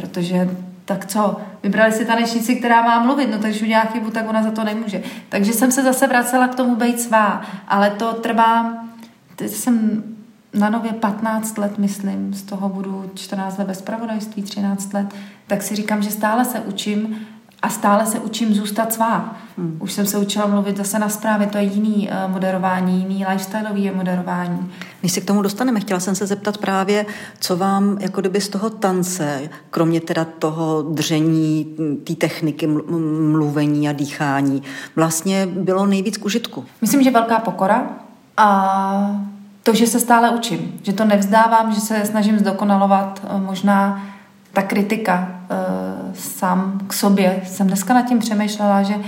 protože 0.00 0.50
tak 0.84 1.06
co, 1.06 1.36
vybrali 1.62 1.92
si 1.92 2.04
tanečnici, 2.04 2.56
která 2.56 2.82
má 2.82 3.02
mluvit, 3.02 3.30
no 3.30 3.38
takže 3.38 3.64
udělá 3.64 3.80
chybu, 3.80 4.10
tak 4.10 4.28
ona 4.28 4.42
za 4.42 4.50
to 4.50 4.64
nemůže. 4.64 5.02
Takže 5.28 5.52
jsem 5.52 5.72
se 5.72 5.82
zase 5.82 6.06
vracela 6.06 6.48
k 6.48 6.54
tomu 6.54 6.76
být 6.76 7.00
svá, 7.00 7.42
ale 7.68 7.90
to 7.90 8.12
trvá, 8.12 8.84
teď 9.36 9.50
jsem 9.50 10.04
na 10.54 10.70
nově 10.70 10.92
15 10.92 11.58
let, 11.58 11.78
myslím, 11.78 12.34
z 12.34 12.42
toho 12.42 12.68
budu 12.68 13.10
14 13.14 13.58
let 13.58 13.68
ve 13.68 13.74
spravodajství, 13.74 14.42
13 14.42 14.92
let, 14.92 15.06
tak 15.46 15.62
si 15.62 15.76
říkám, 15.76 16.02
že 16.02 16.10
stále 16.10 16.44
se 16.44 16.60
učím 16.60 17.26
a 17.62 17.68
stále 17.68 18.06
se 18.06 18.18
učím 18.18 18.54
zůstat 18.54 18.92
svá. 18.92 19.36
Hmm. 19.58 19.76
Už 19.80 19.92
jsem 19.92 20.06
se 20.06 20.18
učila 20.18 20.46
mluvit 20.46 20.76
zase 20.76 20.98
na 20.98 21.08
zprávě, 21.08 21.46
to 21.46 21.58
je 21.58 21.64
jiný 21.64 22.08
uh, 22.08 22.32
moderování, 22.32 22.98
jiný 22.98 23.26
lifestyleový 23.30 23.90
moderování. 23.90 24.72
Než 25.02 25.12
se 25.12 25.20
k 25.20 25.24
tomu 25.24 25.42
dostaneme, 25.42 25.80
chtěla 25.80 26.00
jsem 26.00 26.14
se 26.14 26.26
zeptat 26.26 26.58
právě, 26.58 27.06
co 27.40 27.56
vám 27.56 27.98
jako 28.00 28.20
kdyby 28.20 28.40
z 28.40 28.48
toho 28.48 28.70
tance, 28.70 29.50
kromě 29.70 30.00
teda 30.00 30.26
toho 30.38 30.82
dření, 30.82 31.76
té 32.04 32.14
techniky 32.14 32.66
mluvení 32.66 33.88
a 33.88 33.92
dýchání, 33.92 34.62
vlastně 34.96 35.46
bylo 35.46 35.86
nejvíc 35.86 36.16
k 36.16 36.24
užitku? 36.24 36.64
Myslím, 36.80 37.02
že 37.02 37.10
velká 37.10 37.38
pokora 37.38 37.90
a 38.36 39.20
to, 39.62 39.74
že 39.74 39.86
se 39.86 40.00
stále 40.00 40.30
učím, 40.30 40.80
že 40.82 40.92
to 40.92 41.04
nevzdávám, 41.04 41.74
že 41.74 41.80
se 41.80 42.04
snažím 42.04 42.38
zdokonalovat 42.38 43.22
eh, 43.24 43.40
možná 43.40 44.02
ta 44.58 44.62
kritika 44.62 45.28
uh, 45.50 46.14
sám 46.14 46.80
k 46.86 46.92
sobě. 46.92 47.42
Jsem 47.46 47.66
dneska 47.66 47.94
nad 47.94 48.02
tím 48.02 48.18
přemýšlela, 48.18 48.82
že 48.82 48.94
uh, 48.94 49.02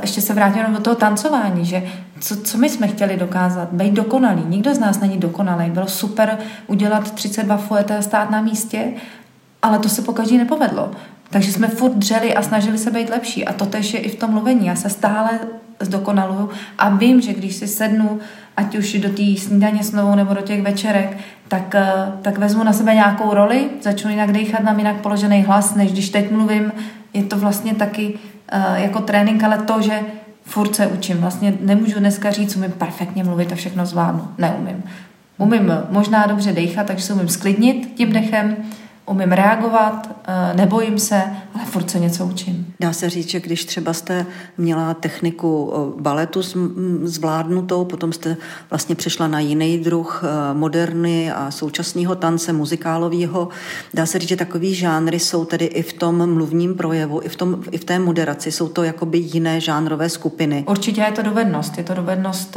ještě 0.00 0.20
se 0.20 0.34
vrátím 0.34 0.62
do 0.74 0.80
toho 0.80 0.96
tancování, 0.96 1.64
že 1.64 1.82
co, 2.20 2.36
co 2.36 2.58
my 2.58 2.68
jsme 2.68 2.88
chtěli 2.88 3.16
dokázat? 3.16 3.68
Být 3.72 3.94
dokonalý. 3.94 4.42
Nikdo 4.46 4.74
z 4.74 4.78
nás 4.78 5.00
není 5.00 5.18
dokonalý. 5.18 5.70
Bylo 5.70 5.86
super 5.86 6.38
udělat 6.66 7.10
32 7.10 7.56
fuete 7.56 7.98
a 7.98 8.02
stát 8.02 8.30
na 8.30 8.40
místě, 8.40 8.92
ale 9.62 9.78
to 9.78 9.88
se 9.88 10.02
pokaždé 10.02 10.36
nepovedlo. 10.36 10.90
Takže 11.30 11.52
jsme 11.52 11.68
furt 11.68 11.94
dřeli 11.94 12.34
a 12.34 12.42
snažili 12.42 12.78
se 12.78 12.90
být 12.90 13.10
lepší. 13.10 13.46
A 13.46 13.52
to 13.52 13.66
tež 13.66 13.94
je 13.94 14.00
i 14.00 14.08
v 14.08 14.18
tom 14.18 14.30
mluvení. 14.30 14.66
Já 14.66 14.76
se 14.76 14.90
stále 14.90 15.40
zdokonaluju 15.80 16.48
a 16.78 16.88
vím, 16.88 17.20
že 17.20 17.32
když 17.32 17.54
si 17.54 17.66
sednu, 17.66 18.18
ať 18.56 18.76
už 18.76 18.92
do 18.92 19.08
té 19.08 19.36
snídaně 19.38 19.84
s 19.84 19.92
novou 19.92 20.14
nebo 20.14 20.34
do 20.34 20.40
těch 20.40 20.62
večerek, 20.62 21.16
tak, 21.48 21.74
eh, 21.74 21.92
tak 22.22 22.38
vezmu 22.38 22.64
na 22.64 22.72
sebe 22.72 22.94
nějakou 22.94 23.34
roli, 23.34 23.70
začnu 23.82 24.10
jinak 24.10 24.32
dýchat, 24.32 24.62
mám 24.62 24.78
jinak 24.78 24.96
položený 24.96 25.42
hlas, 25.42 25.74
než 25.74 25.92
když 25.92 26.10
teď 26.10 26.30
mluvím. 26.30 26.72
Je 27.12 27.22
to 27.22 27.36
vlastně 27.36 27.74
taky 27.74 28.14
uh, 28.52 28.82
jako 28.82 29.00
trénink, 29.00 29.42
ale 29.42 29.58
to, 29.58 29.82
že 29.82 30.00
furt 30.44 30.74
se 30.74 30.86
učím. 30.86 31.16
Vlastně 31.16 31.54
nemůžu 31.60 31.98
dneska 31.98 32.30
říct, 32.30 32.56
umím 32.56 32.72
perfektně 32.72 33.24
mluvit 33.24 33.52
a 33.52 33.54
všechno 33.54 33.86
zvládnu. 33.86 34.28
Neumím. 34.38 34.82
Umím 35.38 35.72
možná 35.90 36.26
dobře 36.26 36.52
dejchat, 36.52 36.86
takže 36.86 37.04
se 37.04 37.12
umím 37.12 37.28
sklidnit 37.28 37.92
tím 37.94 38.12
dechem, 38.12 38.56
umím 39.10 39.32
reagovat, 39.32 40.08
eh, 40.26 40.54
nebojím 40.54 40.98
se, 40.98 41.22
ale 41.54 41.64
furt 41.64 41.90
se 41.90 41.98
něco 41.98 42.26
učím. 42.26 42.74
Dá 42.80 42.92
se 42.92 43.10
říct, 43.10 43.30
že 43.30 43.40
když 43.40 43.64
třeba 43.64 43.92
jste 43.92 44.26
měla 44.58 44.94
techniku 44.94 45.72
eh, 45.74 46.00
baletu 46.02 46.40
zvládnutou, 47.02 47.84
potom 47.84 48.12
jste 48.12 48.36
vlastně 48.70 48.94
přešla 48.94 49.28
na 49.28 49.40
jiný 49.40 49.78
druh 49.78 50.24
eh, 50.24 50.54
moderny 50.54 51.32
a 51.32 51.50
současného 51.50 52.14
tance, 52.14 52.52
muzikálového. 52.52 53.48
Dá 53.94 54.06
se 54.06 54.18
říct, 54.18 54.28
že 54.28 54.36
takový 54.36 54.74
žánry 54.74 55.18
jsou 55.18 55.44
tedy 55.44 55.64
i 55.64 55.82
v 55.82 55.92
tom 55.92 56.34
mluvním 56.34 56.74
projevu, 56.74 57.20
i 57.24 57.28
v, 57.28 57.36
tom, 57.36 57.62
i 57.70 57.78
v 57.78 57.84
té 57.84 57.98
moderaci. 57.98 58.52
Jsou 58.52 58.68
to 58.68 58.82
jakoby 58.82 59.18
jiné 59.18 59.60
žánrové 59.60 60.08
skupiny. 60.08 60.64
Určitě 60.68 61.00
je 61.00 61.12
to 61.12 61.22
dovednost. 61.22 61.78
Je 61.78 61.84
to 61.84 61.94
dovednost 61.94 62.56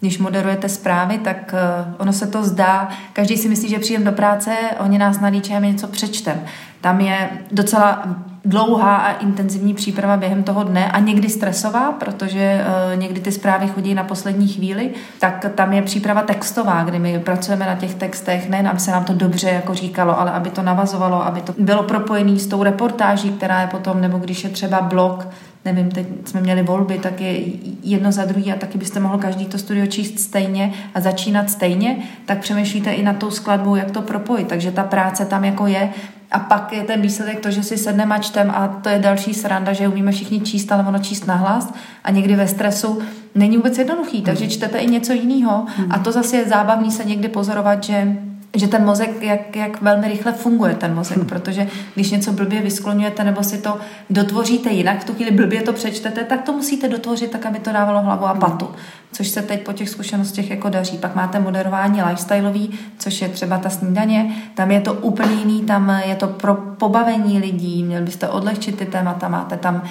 když 0.00 0.18
moderujete 0.18 0.68
zprávy, 0.68 1.18
tak 1.18 1.54
uh, 1.54 1.94
ono 1.98 2.12
se 2.12 2.26
to 2.26 2.44
zdá, 2.44 2.88
každý 3.12 3.36
si 3.36 3.48
myslí, 3.48 3.68
že 3.68 3.78
přijdem 3.78 4.04
do 4.04 4.12
práce, 4.12 4.50
oni 4.80 4.98
nás 4.98 5.20
nalíčí 5.20 5.54
a 5.54 5.58
my 5.58 5.72
něco 5.72 5.86
přečtem. 5.86 6.40
Tam 6.80 7.00
je 7.00 7.28
docela 7.52 8.02
dlouhá 8.44 8.96
a 8.96 9.12
intenzivní 9.12 9.74
příprava 9.74 10.16
během 10.16 10.42
toho 10.42 10.64
dne 10.64 10.92
a 10.92 10.98
někdy 10.98 11.28
stresová, 11.28 11.92
protože 11.92 12.64
uh, 12.94 13.00
někdy 13.00 13.20
ty 13.20 13.32
zprávy 13.32 13.68
chodí 13.68 13.94
na 13.94 14.04
poslední 14.04 14.48
chvíli, 14.48 14.90
tak 15.20 15.46
tam 15.54 15.72
je 15.72 15.82
příprava 15.82 16.22
textová, 16.22 16.84
kdy 16.84 16.98
my 16.98 17.18
pracujeme 17.18 17.66
na 17.66 17.74
těch 17.74 17.94
textech, 17.94 18.48
ne 18.48 18.70
aby 18.70 18.80
se 18.80 18.90
nám 18.90 19.04
to 19.04 19.14
dobře 19.14 19.48
jako 19.48 19.74
říkalo, 19.74 20.20
ale 20.20 20.30
aby 20.30 20.50
to 20.50 20.62
navazovalo, 20.62 21.26
aby 21.26 21.40
to 21.40 21.54
bylo 21.58 21.82
propojené 21.82 22.38
s 22.38 22.46
tou 22.46 22.62
reportáží, 22.62 23.30
která 23.30 23.60
je 23.60 23.66
potom, 23.66 24.00
nebo 24.00 24.18
když 24.18 24.44
je 24.44 24.50
třeba 24.50 24.80
blog, 24.80 25.28
nevím, 25.66 25.90
teď 25.90 26.06
jsme 26.24 26.40
měli 26.40 26.62
volby, 26.62 26.98
tak 26.98 27.20
je 27.20 27.40
jedno 27.82 28.12
za 28.12 28.24
druhý 28.24 28.52
a 28.52 28.56
taky 28.56 28.78
byste 28.78 29.00
mohl 29.00 29.18
každý 29.18 29.46
to 29.46 29.58
studio 29.58 29.86
číst 29.86 30.18
stejně 30.18 30.72
a 30.94 31.00
začínat 31.00 31.50
stejně, 31.50 31.96
tak 32.24 32.38
přemýšlíte 32.38 32.92
i 32.92 33.02
na 33.02 33.12
tou 33.12 33.30
skladbou, 33.30 33.76
jak 33.76 33.90
to 33.90 34.02
propojit. 34.02 34.48
Takže 34.48 34.70
ta 34.70 34.84
práce 34.84 35.26
tam 35.26 35.44
jako 35.44 35.66
je 35.66 35.90
a 36.30 36.38
pak 36.38 36.72
je 36.72 36.82
ten 36.82 37.00
výsledek 37.00 37.40
to, 37.40 37.50
že 37.50 37.62
si 37.62 37.78
sedneme 37.78 38.14
a 38.14 38.18
čtem 38.18 38.50
a 38.50 38.68
to 38.68 38.88
je 38.88 38.98
další 38.98 39.34
sranda, 39.34 39.72
že 39.72 39.88
umíme 39.88 40.12
všichni 40.12 40.40
číst, 40.40 40.72
ale 40.72 40.84
ono 40.88 40.98
číst 40.98 41.26
nahlas 41.26 41.74
a 42.04 42.10
někdy 42.10 42.36
ve 42.36 42.48
stresu 42.48 42.98
není 43.34 43.56
vůbec 43.56 43.78
jednoduchý, 43.78 44.22
takže 44.22 44.44
hmm. 44.44 44.50
čtete 44.50 44.78
i 44.78 44.86
něco 44.86 45.12
jiného 45.12 45.66
a 45.90 45.98
to 45.98 46.12
zase 46.12 46.36
je 46.36 46.48
zábavný 46.48 46.90
se 46.90 47.04
někdy 47.04 47.28
pozorovat, 47.28 47.84
že 47.84 48.16
že 48.58 48.68
ten 48.68 48.84
mozek, 48.84 49.22
jak, 49.22 49.56
jak 49.56 49.82
velmi 49.82 50.08
rychle 50.08 50.32
funguje 50.32 50.74
ten 50.74 50.94
mozek, 50.94 51.16
hmm. 51.16 51.26
protože 51.26 51.66
když 51.94 52.10
něco 52.10 52.32
blbě 52.32 52.60
vyskloňujete 52.60 53.24
nebo 53.24 53.42
si 53.42 53.58
to 53.58 53.78
dotvoříte 54.10 54.70
jinak, 54.70 55.02
v 55.02 55.04
tu 55.04 55.14
chvíli 55.14 55.30
blbě 55.30 55.62
to 55.62 55.72
přečtete, 55.72 56.24
tak 56.24 56.42
to 56.42 56.52
musíte 56.52 56.88
dotvořit 56.88 57.30
tak, 57.30 57.46
aby 57.46 57.58
to 57.58 57.72
dávalo 57.72 58.02
hlavu 58.02 58.24
a 58.24 58.30
hmm. 58.30 58.40
patu, 58.40 58.68
což 59.12 59.28
se 59.28 59.42
teď 59.42 59.64
po 59.64 59.72
těch 59.72 59.88
zkušenostech 59.88 60.50
jako 60.50 60.68
daří. 60.68 60.98
Pak 60.98 61.14
máte 61.14 61.40
moderování 61.40 62.02
lifestyleový, 62.02 62.78
což 62.98 63.22
je 63.22 63.28
třeba 63.28 63.58
ta 63.58 63.70
snídaně, 63.70 64.36
tam 64.54 64.70
je 64.70 64.80
to 64.80 64.92
úplně 64.94 65.34
jiný, 65.34 65.62
tam 65.62 66.00
je 66.06 66.16
to 66.16 66.26
pro 66.26 66.54
pobavení 66.54 67.38
lidí, 67.38 67.84
měl 67.84 68.02
byste 68.02 68.28
odlehčit 68.28 68.78
ty 68.78 68.86
témata, 68.86 69.28
máte 69.28 69.56
tam 69.56 69.82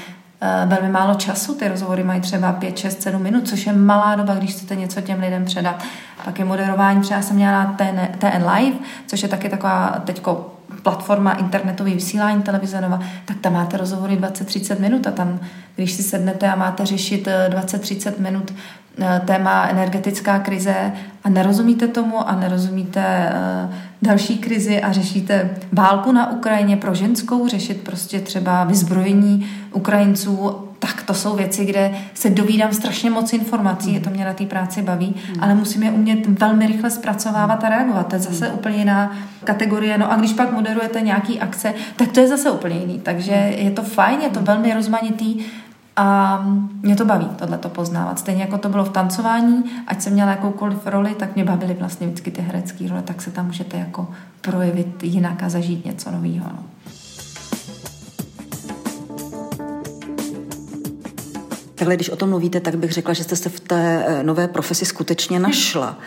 velmi 0.65 0.89
málo 0.89 1.13
času. 1.13 1.53
Ty 1.53 1.67
rozhovory 1.67 2.03
mají 2.03 2.21
třeba 2.21 2.53
5, 2.53 2.77
6, 2.77 3.01
7 3.01 3.21
minut, 3.21 3.47
což 3.47 3.65
je 3.65 3.73
malá 3.73 4.15
doba, 4.15 4.35
když 4.35 4.51
chcete 4.51 4.75
něco 4.75 5.01
těm 5.01 5.19
lidem 5.19 5.45
předat. 5.45 5.83
Pak 6.25 6.39
je 6.39 6.45
moderování, 6.45 7.01
třeba 7.01 7.21
jsem 7.21 7.35
měla 7.35 7.75
TN, 7.77 7.99
TN 8.19 8.49
Live, 8.55 8.77
což 9.07 9.23
je 9.23 9.29
taky 9.29 9.49
taková 9.49 10.01
teďko 10.05 10.55
platforma 10.83 11.33
internetový 11.33 11.93
vysílání 11.93 12.41
televize 12.41 12.81
Nova, 12.81 12.99
tak 13.25 13.37
tam 13.37 13.53
máte 13.53 13.77
rozhovory 13.77 14.17
20-30 14.17 14.79
minut 14.79 15.07
a 15.07 15.11
tam, 15.11 15.39
když 15.75 15.91
si 15.91 16.03
sednete 16.03 16.49
a 16.49 16.55
máte 16.55 16.85
řešit 16.85 17.27
20-30 17.49 18.13
eh, 18.17 18.21
minut 18.21 18.53
eh, 18.53 18.61
téma 19.25 19.67
energetická 19.67 20.39
krize 20.39 20.91
a 21.23 21.29
nerozumíte 21.29 21.87
tomu 21.87 22.29
a 22.29 22.35
nerozumíte 22.35 23.33
další 24.01 24.37
krizi 24.37 24.81
a 24.81 24.91
řešíte 24.91 25.49
válku 25.71 26.11
na 26.11 26.31
Ukrajině 26.31 26.77
pro 26.77 26.95
ženskou, 26.95 27.47
řešit 27.47 27.81
prostě 27.81 28.19
třeba 28.19 28.63
vyzbrojení 28.63 29.47
Ukrajinců, 29.73 30.55
tak 30.79 31.03
to 31.03 31.13
jsou 31.13 31.35
věci, 31.35 31.65
kde 31.65 31.91
se 32.13 32.29
dovídám 32.29 32.73
strašně 32.73 33.09
moc 33.09 33.33
informací, 33.33 33.93
je 33.93 33.99
to 33.99 34.09
mě 34.09 34.25
na 34.25 34.33
té 34.33 34.45
práci 34.45 34.81
baví, 34.81 35.15
ale 35.39 35.55
musím 35.55 35.83
je 35.83 35.91
umět 35.91 36.39
velmi 36.39 36.67
rychle 36.67 36.91
zpracovávat 36.91 37.63
a 37.63 37.69
reagovat. 37.69 38.07
To 38.07 38.15
je 38.15 38.21
zase 38.21 38.49
úplně 38.49 38.77
jiná 38.77 39.15
kategorie. 39.43 39.97
No 39.97 40.11
a 40.11 40.15
když 40.15 40.33
pak 40.33 40.51
moderujete 40.51 41.01
nějaký 41.01 41.39
akce, 41.39 41.73
tak 41.95 42.11
to 42.11 42.19
je 42.19 42.27
zase 42.27 42.51
úplně 42.51 42.75
jiný. 42.75 42.99
Takže 43.03 43.33
je 43.57 43.71
to 43.71 43.83
fajn, 43.83 44.21
je 44.21 44.29
to 44.29 44.41
velmi 44.41 44.73
rozmanitý 44.73 45.37
a 45.95 46.39
mě 46.81 46.95
to 46.95 47.05
baví, 47.05 47.25
tohle 47.25 47.57
to 47.57 47.69
poznávat. 47.69 48.19
Stejně 48.19 48.41
jako 48.41 48.57
to 48.57 48.69
bylo 48.69 48.85
v 48.85 48.89
tancování, 48.89 49.63
ať 49.87 50.01
jsem 50.01 50.13
měla 50.13 50.31
jakoukoliv 50.31 50.87
roli, 50.87 51.15
tak 51.15 51.35
mě 51.35 51.43
bavily 51.45 51.73
vlastně 51.73 52.07
vždycky 52.07 52.31
ty 52.31 52.41
herecké 52.41 52.87
role, 52.87 53.01
tak 53.01 53.21
se 53.21 53.31
tam 53.31 53.45
můžete 53.45 53.77
jako 53.77 54.07
projevit 54.41 55.03
jinak 55.03 55.43
a 55.43 55.49
zažít 55.49 55.85
něco 55.85 56.11
nového. 56.11 56.45
No. 56.45 56.74
Takhle, 61.75 61.95
když 61.95 62.09
o 62.09 62.15
tom 62.15 62.29
mluvíte, 62.29 62.59
tak 62.59 62.75
bych 62.75 62.91
řekla, 62.91 63.13
že 63.13 63.23
jste 63.23 63.35
se 63.35 63.49
v 63.49 63.59
té 63.59 64.05
eh, 64.07 64.23
nové 64.23 64.47
profesi 64.47 64.85
skutečně 64.85 65.39
našla. 65.39 65.97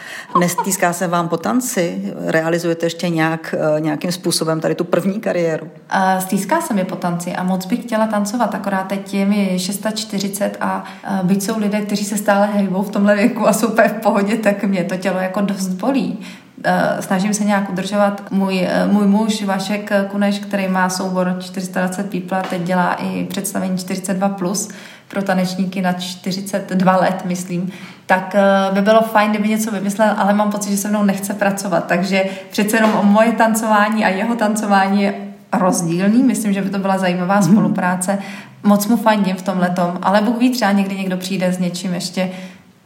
Nestýská 0.41 0.93
se 0.93 1.07
vám 1.07 1.29
po 1.29 1.37
tanci? 1.37 2.15
Realizujete 2.27 2.87
ještě 2.87 3.09
nějak, 3.09 3.55
eh, 3.77 3.81
nějakým 3.81 4.13
způsobem 4.13 4.61
tady 4.61 4.75
tu 4.75 4.85
první 4.85 5.21
kariéru? 5.21 5.71
Stýská 6.19 6.61
se 6.61 6.75
mi 6.75 6.85
po 6.85 6.97
tanci 6.97 7.33
a 7.33 7.43
moc 7.43 7.67
bych 7.67 7.83
chtěla 7.83 8.07
tancovat, 8.07 8.55
akorát 8.55 8.89
teď 8.89 9.15
je 9.15 9.27
mi 9.27 9.59
640 9.59 10.57
a 10.61 10.85
byť 11.23 11.43
jsou 11.43 11.59
lidé, 11.59 11.81
kteří 11.81 12.05
se 12.05 12.17
stále 12.17 12.47
hejbou 12.47 12.83
v 12.83 12.91
tomhle 12.91 13.17
věku 13.17 13.49
a 13.49 13.53
jsou 13.53 13.69
v 13.69 13.93
pohodě, 14.03 14.37
tak 14.37 14.65
mě 14.65 14.85
to 14.85 14.97
tělo 14.97 15.19
jako 15.19 15.41
dost 15.41 15.69
bolí. 15.69 16.19
Eh, 16.65 16.97
snažím 17.01 17.35
se 17.35 17.45
nějak 17.45 17.71
udržovat. 17.71 18.31
Můj, 18.31 18.67
eh, 18.69 18.87
můj 18.87 19.07
muž 19.07 19.43
Vašek 19.43 19.91
Kuneš, 20.11 20.39
který 20.39 20.69
má 20.69 20.89
soubor 20.89 21.37
420 21.41 22.11
people, 22.11 22.43
teď 22.51 22.63
dělá 22.63 22.95
i 22.95 23.25
představení 23.25 23.79
42+, 23.79 24.29
plus 24.29 24.69
pro 25.09 25.23
tanečníky 25.23 25.83
na 25.83 25.93
42 25.93 26.97
let, 26.97 27.23
myslím, 27.25 27.73
tak 28.07 28.35
eh, 28.35 28.75
by 28.75 28.81
bylo 28.81 29.01
fajn, 29.01 29.31
kdyby 29.31 29.49
něco 29.49 29.71
vymyslel, 29.71 30.15
ale 30.17 30.35
mám 30.35 30.51
pocit, 30.51 30.71
že 30.71 30.77
se 30.77 30.89
mnou 30.89 31.03
nechce 31.03 31.35
pracovat. 31.35 31.87
Takže 31.87 32.25
přece 32.51 32.77
jenom 32.77 32.95
o 32.95 33.03
moje 33.03 33.33
tancování 33.33 34.05
a 34.05 34.09
jeho 34.09 34.35
tancování 34.35 35.03
je 35.03 35.15
rozdílný. 35.53 36.23
Myslím, 36.23 36.53
že 36.53 36.63
by 36.63 36.71
to 36.71 36.79
byla 36.79 36.99
zajímavá 36.99 37.37
mm. 37.37 37.43
spolupráce. 37.43 38.19
Moc 38.63 38.87
mu 38.87 38.97
fandím 38.97 39.37
v 39.37 39.43
tom 39.43 39.59
letom, 39.59 39.99
ale 40.03 40.21
Bůh 40.21 40.39
ví, 40.39 40.51
třeba 40.51 40.73
někdy 40.73 40.97
někdo 40.97 41.17
přijde 41.17 41.53
s 41.53 41.59
něčím 41.59 41.95
ještě 41.95 42.31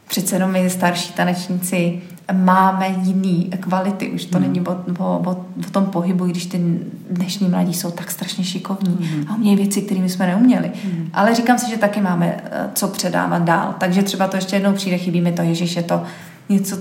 přece 0.07 0.35
jenom 0.35 0.51
my 0.51 0.69
starší 0.69 1.13
tanečníci 1.13 2.01
máme 2.33 2.95
jiný 3.01 3.49
kvality. 3.59 4.09
Už 4.09 4.25
to 4.25 4.37
hmm. 4.37 4.47
není 4.47 4.67
o, 4.67 4.71
o, 4.99 5.17
o, 5.17 5.31
o 5.67 5.69
tom 5.71 5.85
pohybu, 5.85 6.25
když 6.25 6.45
ty 6.45 6.61
dnešní 7.09 7.49
mladí 7.49 7.73
jsou 7.73 7.91
tak 7.91 8.11
strašně 8.11 8.43
šikovní 8.43 9.07
hmm. 9.07 9.25
a 9.29 9.35
umějí 9.35 9.55
věci, 9.55 9.81
kterými 9.81 10.09
jsme 10.09 10.27
neuměli. 10.27 10.71
Hmm. 10.83 11.09
Ale 11.13 11.35
říkám 11.35 11.59
si, 11.59 11.69
že 11.69 11.77
taky 11.77 12.01
máme 12.01 12.41
eh, 12.43 12.69
co 12.73 12.87
předávat 12.87 13.43
dál. 13.43 13.75
Takže 13.79 14.03
třeba 14.03 14.27
to 14.27 14.37
ještě 14.37 14.55
jednou 14.55 14.73
přijde, 14.73 14.97
chybí 14.97 15.21
mi 15.21 15.31
to, 15.31 15.41
Ježíš, 15.41 15.75
je 15.75 15.83
to 15.83 16.03
něco, 16.49 16.77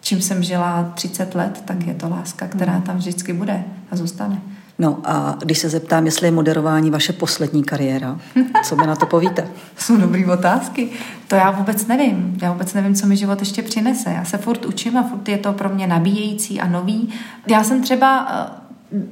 čím 0.00 0.20
jsem 0.22 0.42
žila 0.42 0.92
30 0.94 1.34
let, 1.34 1.62
tak 1.64 1.86
je 1.86 1.94
to 1.94 2.08
láska, 2.08 2.48
která 2.48 2.72
hmm. 2.72 2.82
tam 2.82 2.96
vždycky 2.96 3.32
bude 3.32 3.64
a 3.90 3.96
zůstane. 3.96 4.40
No 4.80 4.98
a 5.04 5.36
když 5.38 5.58
se 5.58 5.68
zeptám, 5.68 6.06
jestli 6.06 6.26
je 6.26 6.30
moderování 6.30 6.90
vaše 6.90 7.12
poslední 7.12 7.64
kariéra, 7.64 8.18
co 8.64 8.76
mi 8.76 8.86
na 8.86 8.96
to 8.96 9.06
povíte? 9.06 9.48
Jsou 9.78 9.96
dobré 9.96 10.26
otázky. 10.26 10.88
To 11.28 11.34
já 11.34 11.50
vůbec 11.50 11.86
nevím. 11.86 12.38
Já 12.42 12.52
vůbec 12.52 12.74
nevím, 12.74 12.94
co 12.94 13.06
mi 13.06 13.16
život 13.16 13.40
ještě 13.40 13.62
přinese. 13.62 14.10
Já 14.10 14.24
se 14.24 14.38
furt 14.38 14.64
učím 14.64 14.96
a 14.96 15.02
furt 15.02 15.28
je 15.28 15.38
to 15.38 15.52
pro 15.52 15.68
mě 15.68 15.86
nabíjející 15.86 16.60
a 16.60 16.68
nový. 16.68 17.08
Já 17.46 17.64
jsem 17.64 17.82
třeba 17.82 18.26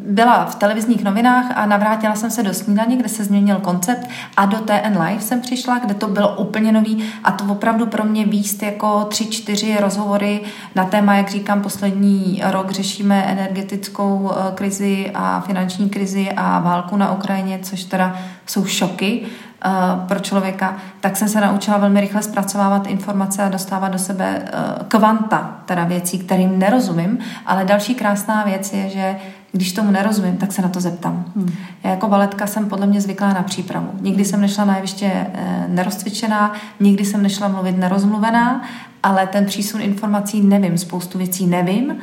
byla 0.08 0.44
v 0.44 0.54
televizních 0.54 1.04
novinách 1.04 1.44
a 1.54 1.66
navrátila 1.66 2.14
jsem 2.14 2.30
se 2.30 2.42
do 2.42 2.54
snídaně, 2.54 2.96
kde 2.96 3.08
se 3.08 3.24
změnil 3.24 3.56
koncept 3.56 4.08
a 4.36 4.46
do 4.46 4.56
TN 4.56 4.98
Live 5.00 5.20
jsem 5.20 5.40
přišla, 5.40 5.78
kde 5.78 5.94
to 5.94 6.08
bylo 6.08 6.36
úplně 6.36 6.72
nový 6.72 7.04
a 7.24 7.32
to 7.32 7.44
opravdu 7.44 7.86
pro 7.86 8.04
mě 8.04 8.26
výst 8.26 8.62
jako 8.62 9.04
tři, 9.04 9.26
čtyři 9.26 9.76
rozhovory 9.80 10.40
na 10.74 10.84
téma, 10.84 11.14
jak 11.14 11.30
říkám, 11.30 11.62
poslední 11.62 12.42
rok 12.50 12.70
řešíme 12.70 13.24
energetickou 13.24 14.32
eh, 14.32 14.54
krizi 14.54 15.10
a 15.14 15.40
finanční 15.40 15.90
krizi 15.90 16.30
a 16.36 16.58
válku 16.58 16.96
na 16.96 17.12
Ukrajině, 17.12 17.58
což 17.62 17.84
teda 17.84 18.16
jsou 18.46 18.64
šoky 18.64 19.26
uh, 19.66 20.06
pro 20.06 20.18
člověka, 20.18 20.76
tak 21.00 21.16
jsem 21.16 21.28
se 21.28 21.40
naučila 21.40 21.78
velmi 21.78 22.00
rychle 22.00 22.22
zpracovávat 22.22 22.86
informace 22.86 23.42
a 23.42 23.48
dostávat 23.48 23.88
do 23.88 23.98
sebe 23.98 24.42
uh, 24.42 24.86
kvanta 24.88 25.58
teda 25.66 25.84
věcí, 25.84 26.18
kterým 26.18 26.58
nerozumím, 26.58 27.18
ale 27.46 27.64
další 27.64 27.94
krásná 27.94 28.44
věc 28.44 28.72
je, 28.72 28.88
že 28.88 29.16
když 29.58 29.72
tomu 29.72 29.90
nerozumím, 29.90 30.36
tak 30.36 30.52
se 30.52 30.62
na 30.62 30.68
to 30.68 30.80
zeptám. 30.80 31.24
Hmm. 31.36 31.52
Já 31.84 31.90
jako 31.90 32.08
baletka 32.08 32.46
jsem 32.46 32.68
podle 32.68 32.86
mě 32.86 33.00
zvyklá 33.00 33.32
na 33.32 33.42
přípravu. 33.42 33.88
Nikdy 34.00 34.24
jsem 34.24 34.40
nešla 34.40 34.64
na 34.64 34.76
jeviště 34.76 35.06
e, 35.06 35.64
nerozcvičená, 35.68 36.52
nikdy 36.80 37.04
jsem 37.04 37.22
nešla 37.22 37.48
mluvit 37.48 37.78
nerozmluvená, 37.78 38.62
ale 39.02 39.26
ten 39.26 39.46
přísun 39.46 39.80
informací 39.80 40.42
nevím, 40.42 40.78
spoustu 40.78 41.18
věcí 41.18 41.46
nevím 41.46 41.96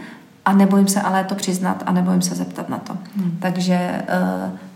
a 0.46 0.54
nebojím 0.54 0.88
se 0.88 1.02
ale 1.02 1.24
to 1.24 1.36
přiznat 1.36 1.84
a 1.86 1.92
nebojím 1.92 2.22
se 2.22 2.36
zeptat 2.36 2.70
na 2.70 2.78
to. 2.78 2.94
Hmm. 3.18 3.38
Takže 3.40 3.74
e, 3.74 4.04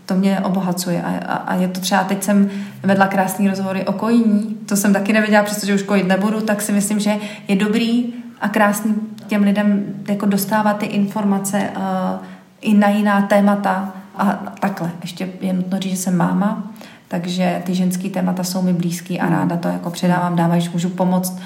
to 0.05 0.15
mě 0.15 0.39
obohacuje 0.39 1.03
a, 1.03 1.17
a, 1.25 1.33
a 1.33 1.55
je 1.55 1.67
to 1.67 1.79
třeba, 1.79 2.03
teď 2.03 2.23
jsem 2.23 2.49
vedla 2.83 3.07
krásný 3.07 3.49
rozhovory 3.49 3.85
o 3.85 3.93
kojení, 3.93 4.57
to 4.65 4.75
jsem 4.75 4.93
taky 4.93 5.13
nevěděla, 5.13 5.43
přestože 5.43 5.75
už 5.75 5.83
kojit 5.83 6.07
nebudu, 6.07 6.41
tak 6.41 6.61
si 6.61 6.71
myslím, 6.71 6.99
že 6.99 7.15
je 7.47 7.55
dobrý 7.55 8.13
a 8.41 8.49
krásný 8.49 8.95
těm 9.27 9.43
lidem 9.43 9.85
jako 10.07 10.25
dostávat 10.25 10.77
ty 10.77 10.85
informace 10.85 11.69
uh, 11.77 11.83
i 12.61 12.73
na 12.73 12.89
jiná 12.89 13.21
témata 13.21 13.93
a 14.15 14.25
takhle. 14.59 14.91
Ještě 15.01 15.29
je 15.41 15.53
nutno 15.53 15.79
říct, 15.79 15.91
že 15.91 15.97
jsem 15.97 16.17
máma, 16.17 16.71
takže 17.07 17.61
ty 17.65 17.75
ženské 17.75 18.09
témata 18.09 18.43
jsou 18.43 18.61
mi 18.61 18.73
blízký 18.73 19.19
a 19.19 19.29
ráda 19.29 19.57
to 19.57 19.67
jako 19.67 19.89
předávám, 19.89 20.35
dávám, 20.35 20.57
když 20.57 20.69
můžu 20.69 20.89
pomoct 20.89 21.39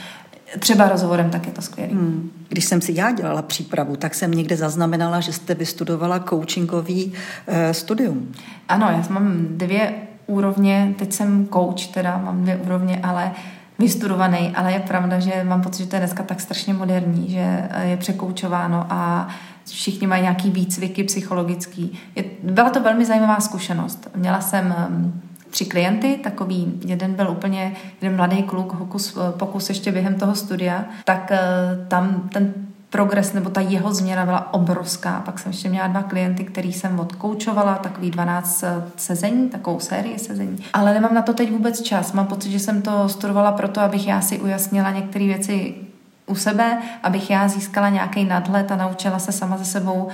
třeba 0.59 0.89
rozhovorem, 0.89 1.29
tak 1.29 1.45
je 1.47 1.51
to 1.51 1.61
skvělé. 1.61 1.93
Hmm. 1.93 2.31
Když 2.49 2.65
jsem 2.65 2.81
si 2.81 2.93
já 2.95 3.11
dělala 3.11 3.41
přípravu, 3.41 3.95
tak 3.95 4.15
jsem 4.15 4.31
někde 4.31 4.57
zaznamenala, 4.57 5.19
že 5.19 5.33
jste 5.33 5.55
vystudovala 5.55 6.19
coachingový 6.19 7.13
eh, 7.47 7.73
studium. 7.73 8.31
Ano, 8.69 8.87
já 8.89 9.03
mám 9.09 9.45
dvě 9.49 9.93
úrovně, 10.27 10.93
teď 10.99 11.13
jsem 11.13 11.47
coach, 11.53 11.87
teda 11.93 12.17
mám 12.17 12.41
dvě 12.41 12.57
úrovně, 12.57 12.99
ale 13.03 13.31
vystudovaný, 13.79 14.51
ale 14.55 14.73
je 14.73 14.79
pravda, 14.79 15.19
že 15.19 15.43
mám 15.43 15.61
pocit, 15.61 15.83
že 15.83 15.89
to 15.89 15.95
je 15.95 15.99
dneska 15.99 16.23
tak 16.23 16.41
strašně 16.41 16.73
moderní, 16.73 17.29
že 17.29 17.69
je 17.81 17.97
překoučováno 17.97 18.85
a 18.89 19.27
všichni 19.65 20.07
mají 20.07 20.21
nějaký 20.21 20.49
výcviky 20.49 21.03
psychologický. 21.03 21.99
Je, 22.15 22.23
byla 22.43 22.69
to 22.69 22.81
velmi 22.81 23.05
zajímavá 23.05 23.39
zkušenost. 23.39 24.09
Měla 24.15 24.41
jsem 24.41 24.75
um, 24.89 25.21
tři 25.49 25.65
klienty, 25.65 26.19
takový, 26.23 26.73
jeden 26.85 27.13
byl 27.13 27.29
úplně, 27.29 27.73
jeden 28.01 28.17
mladý 28.17 28.43
kluk, 28.43 28.73
hokus, 28.73 29.17
eh, 29.17 29.31
pokus 29.37 29.69
ještě 29.69 29.91
během 29.91 30.15
toho 30.15 30.35
studia, 30.35 30.85
tak 31.05 31.31
uh, 31.31 31.87
tam 31.87 32.29
ten 32.33 32.53
progres 32.93 33.33
nebo 33.33 33.49
ta 33.49 33.61
jeho 33.61 33.93
změna 33.93 34.25
byla 34.25 34.53
obrovská. 34.53 35.21
Pak 35.25 35.39
jsem 35.39 35.51
ještě 35.51 35.69
měla 35.69 35.87
dva 35.87 36.03
klienty, 36.03 36.43
který 36.43 36.73
jsem 36.73 36.99
odkoučovala, 36.99 37.75
takový 37.75 38.11
12 38.11 38.63
eh, 38.63 38.83
sezení, 38.97 39.49
takovou 39.49 39.79
sérii 39.79 40.19
sezení. 40.19 40.57
Ale 40.73 40.93
nemám 40.93 41.13
na 41.13 41.21
to 41.21 41.33
teď 41.33 41.51
vůbec 41.51 41.81
čas. 41.81 42.13
Mám 42.13 42.27
pocit, 42.27 42.51
že 42.51 42.59
jsem 42.59 42.81
to 42.81 43.09
studovala 43.09 43.51
proto, 43.51 43.81
abych 43.81 44.07
já 44.07 44.21
si 44.21 44.39
ujasnila 44.39 44.91
některé 44.91 45.25
věci 45.25 45.75
u 46.25 46.35
sebe, 46.35 46.77
abych 47.03 47.29
já 47.29 47.47
získala 47.47 47.89
nějaký 47.89 48.25
nadhled 48.25 48.71
a 48.71 48.75
naučila 48.75 49.19
se 49.19 49.31
sama 49.31 49.57
ze 49.57 49.65
sebou 49.65 50.03
uh, 50.03 50.09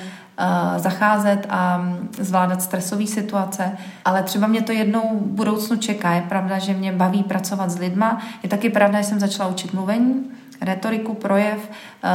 zacházet 0.78 1.46
a 1.50 1.78
mm, 1.78 2.10
zvládat 2.20 2.62
stresové 2.62 3.08
situace. 3.08 3.78
Ale 4.06 4.24
třeba 4.24 4.48
mě 4.48 4.62
to 4.62 4.72
jednou 4.72 5.02
v 5.02 5.28
budoucnu 5.28 5.78
čeká. 5.78 6.14
Je 6.14 6.22
pravda, 6.22 6.60
že 6.60 6.74
mě 6.74 6.92
baví 6.92 7.24
pracovat 7.24 7.70
s 7.70 7.80
lidma. 7.80 8.22
Je 8.44 8.50
taky 8.50 8.70
pravda, 8.70 9.02
že 9.02 9.08
jsem 9.08 9.20
začala 9.20 9.50
učit 9.50 9.74
mluvení, 9.74 10.24
retoriku, 10.62 11.14
projev. 11.14 11.70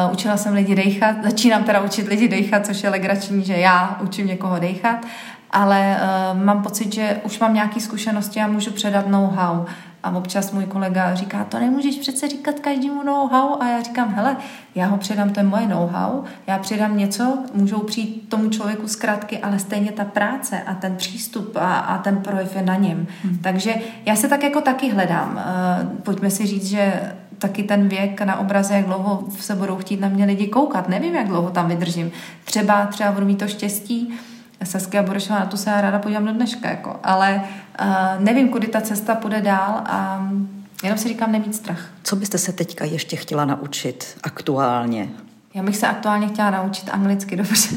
Uh, 0.06 0.12
učila 0.12 0.36
jsem 0.36 0.54
lidi 0.54 0.74
dejchat. 0.74 1.16
Začínám 1.24 1.64
teda 1.64 1.80
učit 1.80 2.08
lidi 2.08 2.28
dejchat, 2.28 2.66
což 2.66 2.82
je 2.82 2.90
legrační, 2.90 3.44
že 3.44 3.56
já 3.56 3.98
učím 4.02 4.26
někoho 4.26 4.58
dejchat. 4.58 5.06
Ale 5.50 5.96
uh, 6.32 6.44
mám 6.44 6.62
pocit, 6.62 6.94
že 6.94 7.20
už 7.24 7.38
mám 7.38 7.54
nějaké 7.54 7.80
zkušenosti 7.80 8.40
a 8.40 8.46
můžu 8.46 8.70
předat 8.70 9.08
know-how. 9.08 9.64
A 10.04 10.16
občas 10.16 10.52
můj 10.52 10.66
kolega 10.66 11.14
říká, 11.14 11.44
to 11.44 11.58
nemůžeš 11.58 11.96
přece 11.96 12.28
říkat 12.28 12.60
každému 12.60 13.02
know-how. 13.02 13.56
A 13.60 13.68
já 13.68 13.82
říkám, 13.82 14.14
hele, 14.14 14.36
já 14.74 14.86
ho 14.86 14.96
předám, 14.96 15.30
to 15.30 15.40
je 15.40 15.46
moje 15.46 15.68
know-how, 15.68 16.22
já 16.46 16.58
předám 16.58 16.98
něco, 16.98 17.38
můžou 17.54 17.80
přijít 17.80 18.28
tomu 18.28 18.50
člověku 18.50 18.88
zkrátky, 18.88 19.38
ale 19.38 19.58
stejně 19.58 19.92
ta 19.92 20.04
práce 20.04 20.62
a 20.62 20.74
ten 20.74 20.96
přístup 20.96 21.56
a, 21.56 21.78
a 21.78 21.98
ten 21.98 22.16
projev 22.16 22.56
je 22.56 22.62
na 22.62 22.76
něm. 22.76 23.06
Hmm. 23.24 23.38
Takže 23.38 23.74
já 24.06 24.16
se 24.16 24.28
tak 24.28 24.42
jako 24.42 24.60
taky 24.60 24.90
hledám. 24.90 25.34
Uh, 25.34 25.88
pojďme 26.02 26.30
si 26.30 26.46
říct, 26.46 26.66
že 26.66 27.12
taky 27.38 27.62
ten 27.62 27.88
věk 27.88 28.20
na 28.20 28.38
obraze, 28.38 28.74
jak 28.74 28.86
dlouho 28.86 29.24
se 29.38 29.54
budou 29.54 29.76
chtít 29.76 30.00
na 30.00 30.08
mě 30.08 30.24
lidi 30.24 30.46
koukat. 30.46 30.88
Nevím, 30.88 31.14
jak 31.14 31.28
dlouho 31.28 31.50
tam 31.50 31.68
vydržím. 31.68 32.10
Třeba, 32.44 32.86
třeba 32.86 33.12
budu 33.12 33.26
mít 33.26 33.38
to 33.38 33.48
štěstí, 33.48 34.14
Saskia 34.64 35.02
Borešová, 35.02 35.38
na 35.38 35.46
to 35.46 35.56
se 35.56 35.70
já 35.70 35.80
ráda 35.80 35.98
podívám 35.98 36.26
do 36.26 36.32
dneška, 36.32 36.68
jako. 36.70 37.00
ale 37.02 37.42
uh, 37.80 38.24
nevím, 38.24 38.48
kudy 38.48 38.66
ta 38.66 38.80
cesta 38.80 39.14
půjde 39.14 39.40
dál 39.40 39.82
a 39.86 40.28
jenom 40.82 40.98
si 40.98 41.08
říkám 41.08 41.32
nemít 41.32 41.54
strach. 41.54 41.90
Co 42.02 42.16
byste 42.16 42.38
se 42.38 42.52
teďka 42.52 42.84
ještě 42.84 43.16
chtěla 43.16 43.44
naučit 43.44 44.16
aktuálně? 44.22 45.08
Já 45.54 45.62
bych 45.62 45.76
se 45.76 45.86
aktuálně 45.86 46.28
chtěla 46.28 46.50
naučit 46.50 46.90
anglicky 46.92 47.36
dobře 47.36 47.76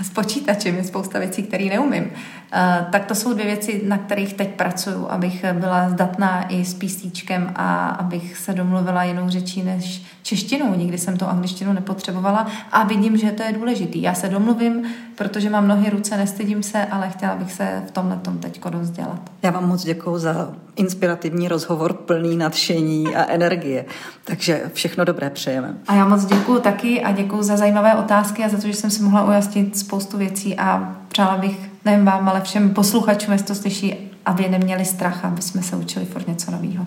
a 0.00 0.04
s 0.04 0.10
počítačem 0.10 0.76
je 0.76 0.84
spousta 0.84 1.18
věcí, 1.18 1.42
které 1.42 1.64
neumím. 1.64 2.04
Uh, 2.04 2.90
tak 2.92 3.04
to 3.04 3.14
jsou 3.14 3.32
dvě 3.32 3.46
věci, 3.46 3.82
na 3.86 3.98
kterých 3.98 4.34
teď 4.34 4.48
pracuju, 4.48 5.06
abych 5.08 5.44
byla 5.52 5.90
zdatná 5.90 6.48
i 6.48 6.64
s 6.64 6.74
písíčkem 6.74 7.52
a 7.56 7.88
abych 7.88 8.36
se 8.36 8.52
domluvila 8.52 9.04
jinou 9.04 9.28
řečí 9.28 9.62
než 9.62 10.02
češtinou. 10.22 10.74
Nikdy 10.74 10.98
jsem 10.98 11.16
to 11.16 11.28
angličtinu 11.28 11.72
nepotřebovala 11.72 12.46
a 12.72 12.84
vidím, 12.84 13.16
že 13.16 13.30
to 13.30 13.42
je 13.42 13.52
důležitý. 13.52 14.02
Já 14.02 14.14
se 14.14 14.28
domluvím, 14.28 14.86
protože 15.16 15.50
mám 15.50 15.68
nohy, 15.68 15.90
ruce, 15.90 16.16
nestydím 16.16 16.62
se, 16.62 16.84
ale 16.84 17.10
chtěla 17.10 17.34
bych 17.36 17.52
se 17.52 17.82
v 17.86 17.90
tomhle 17.90 18.16
tom 18.16 18.38
teď 18.38 18.60
dost 18.70 18.90
dělat. 18.90 19.20
Já 19.42 19.50
vám 19.50 19.68
moc 19.68 19.84
děkuji 19.84 20.18
za 20.18 20.50
inspirativní 20.76 21.48
rozhovor 21.48 21.92
plný 21.92 22.36
nadšení 22.36 23.16
a 23.16 23.24
energie. 23.24 23.84
Takže 24.24 24.70
všechno 24.72 25.04
dobré 25.04 25.30
přejeme. 25.30 25.74
A 25.88 25.94
já 25.94 26.08
moc 26.08 26.24
děkuji 26.24 26.60
taky 26.60 27.02
a 27.08 27.12
děkuji 27.12 27.42
za 27.42 27.56
zajímavé 27.56 27.94
otázky 27.94 28.44
a 28.44 28.48
za 28.48 28.56
to, 28.56 28.66
že 28.66 28.74
jsem 28.74 28.90
si 28.90 29.02
mohla 29.02 29.24
ujasnit 29.24 29.78
spoustu 29.78 30.18
věcí 30.18 30.56
a 30.58 30.96
přála 31.08 31.36
bych 31.36 31.70
nejen 31.84 32.04
vám, 32.04 32.28
ale 32.28 32.40
všem 32.40 32.74
posluchačům, 32.74 33.32
jestli 33.32 33.46
to 33.46 33.54
slyší, 33.54 33.94
aby 34.26 34.48
neměli 34.48 34.84
strach, 34.84 35.24
aby 35.24 35.42
jsme 35.42 35.62
se 35.62 35.76
učili 35.76 36.04
furt 36.04 36.28
něco 36.28 36.50
nového. 36.50 36.86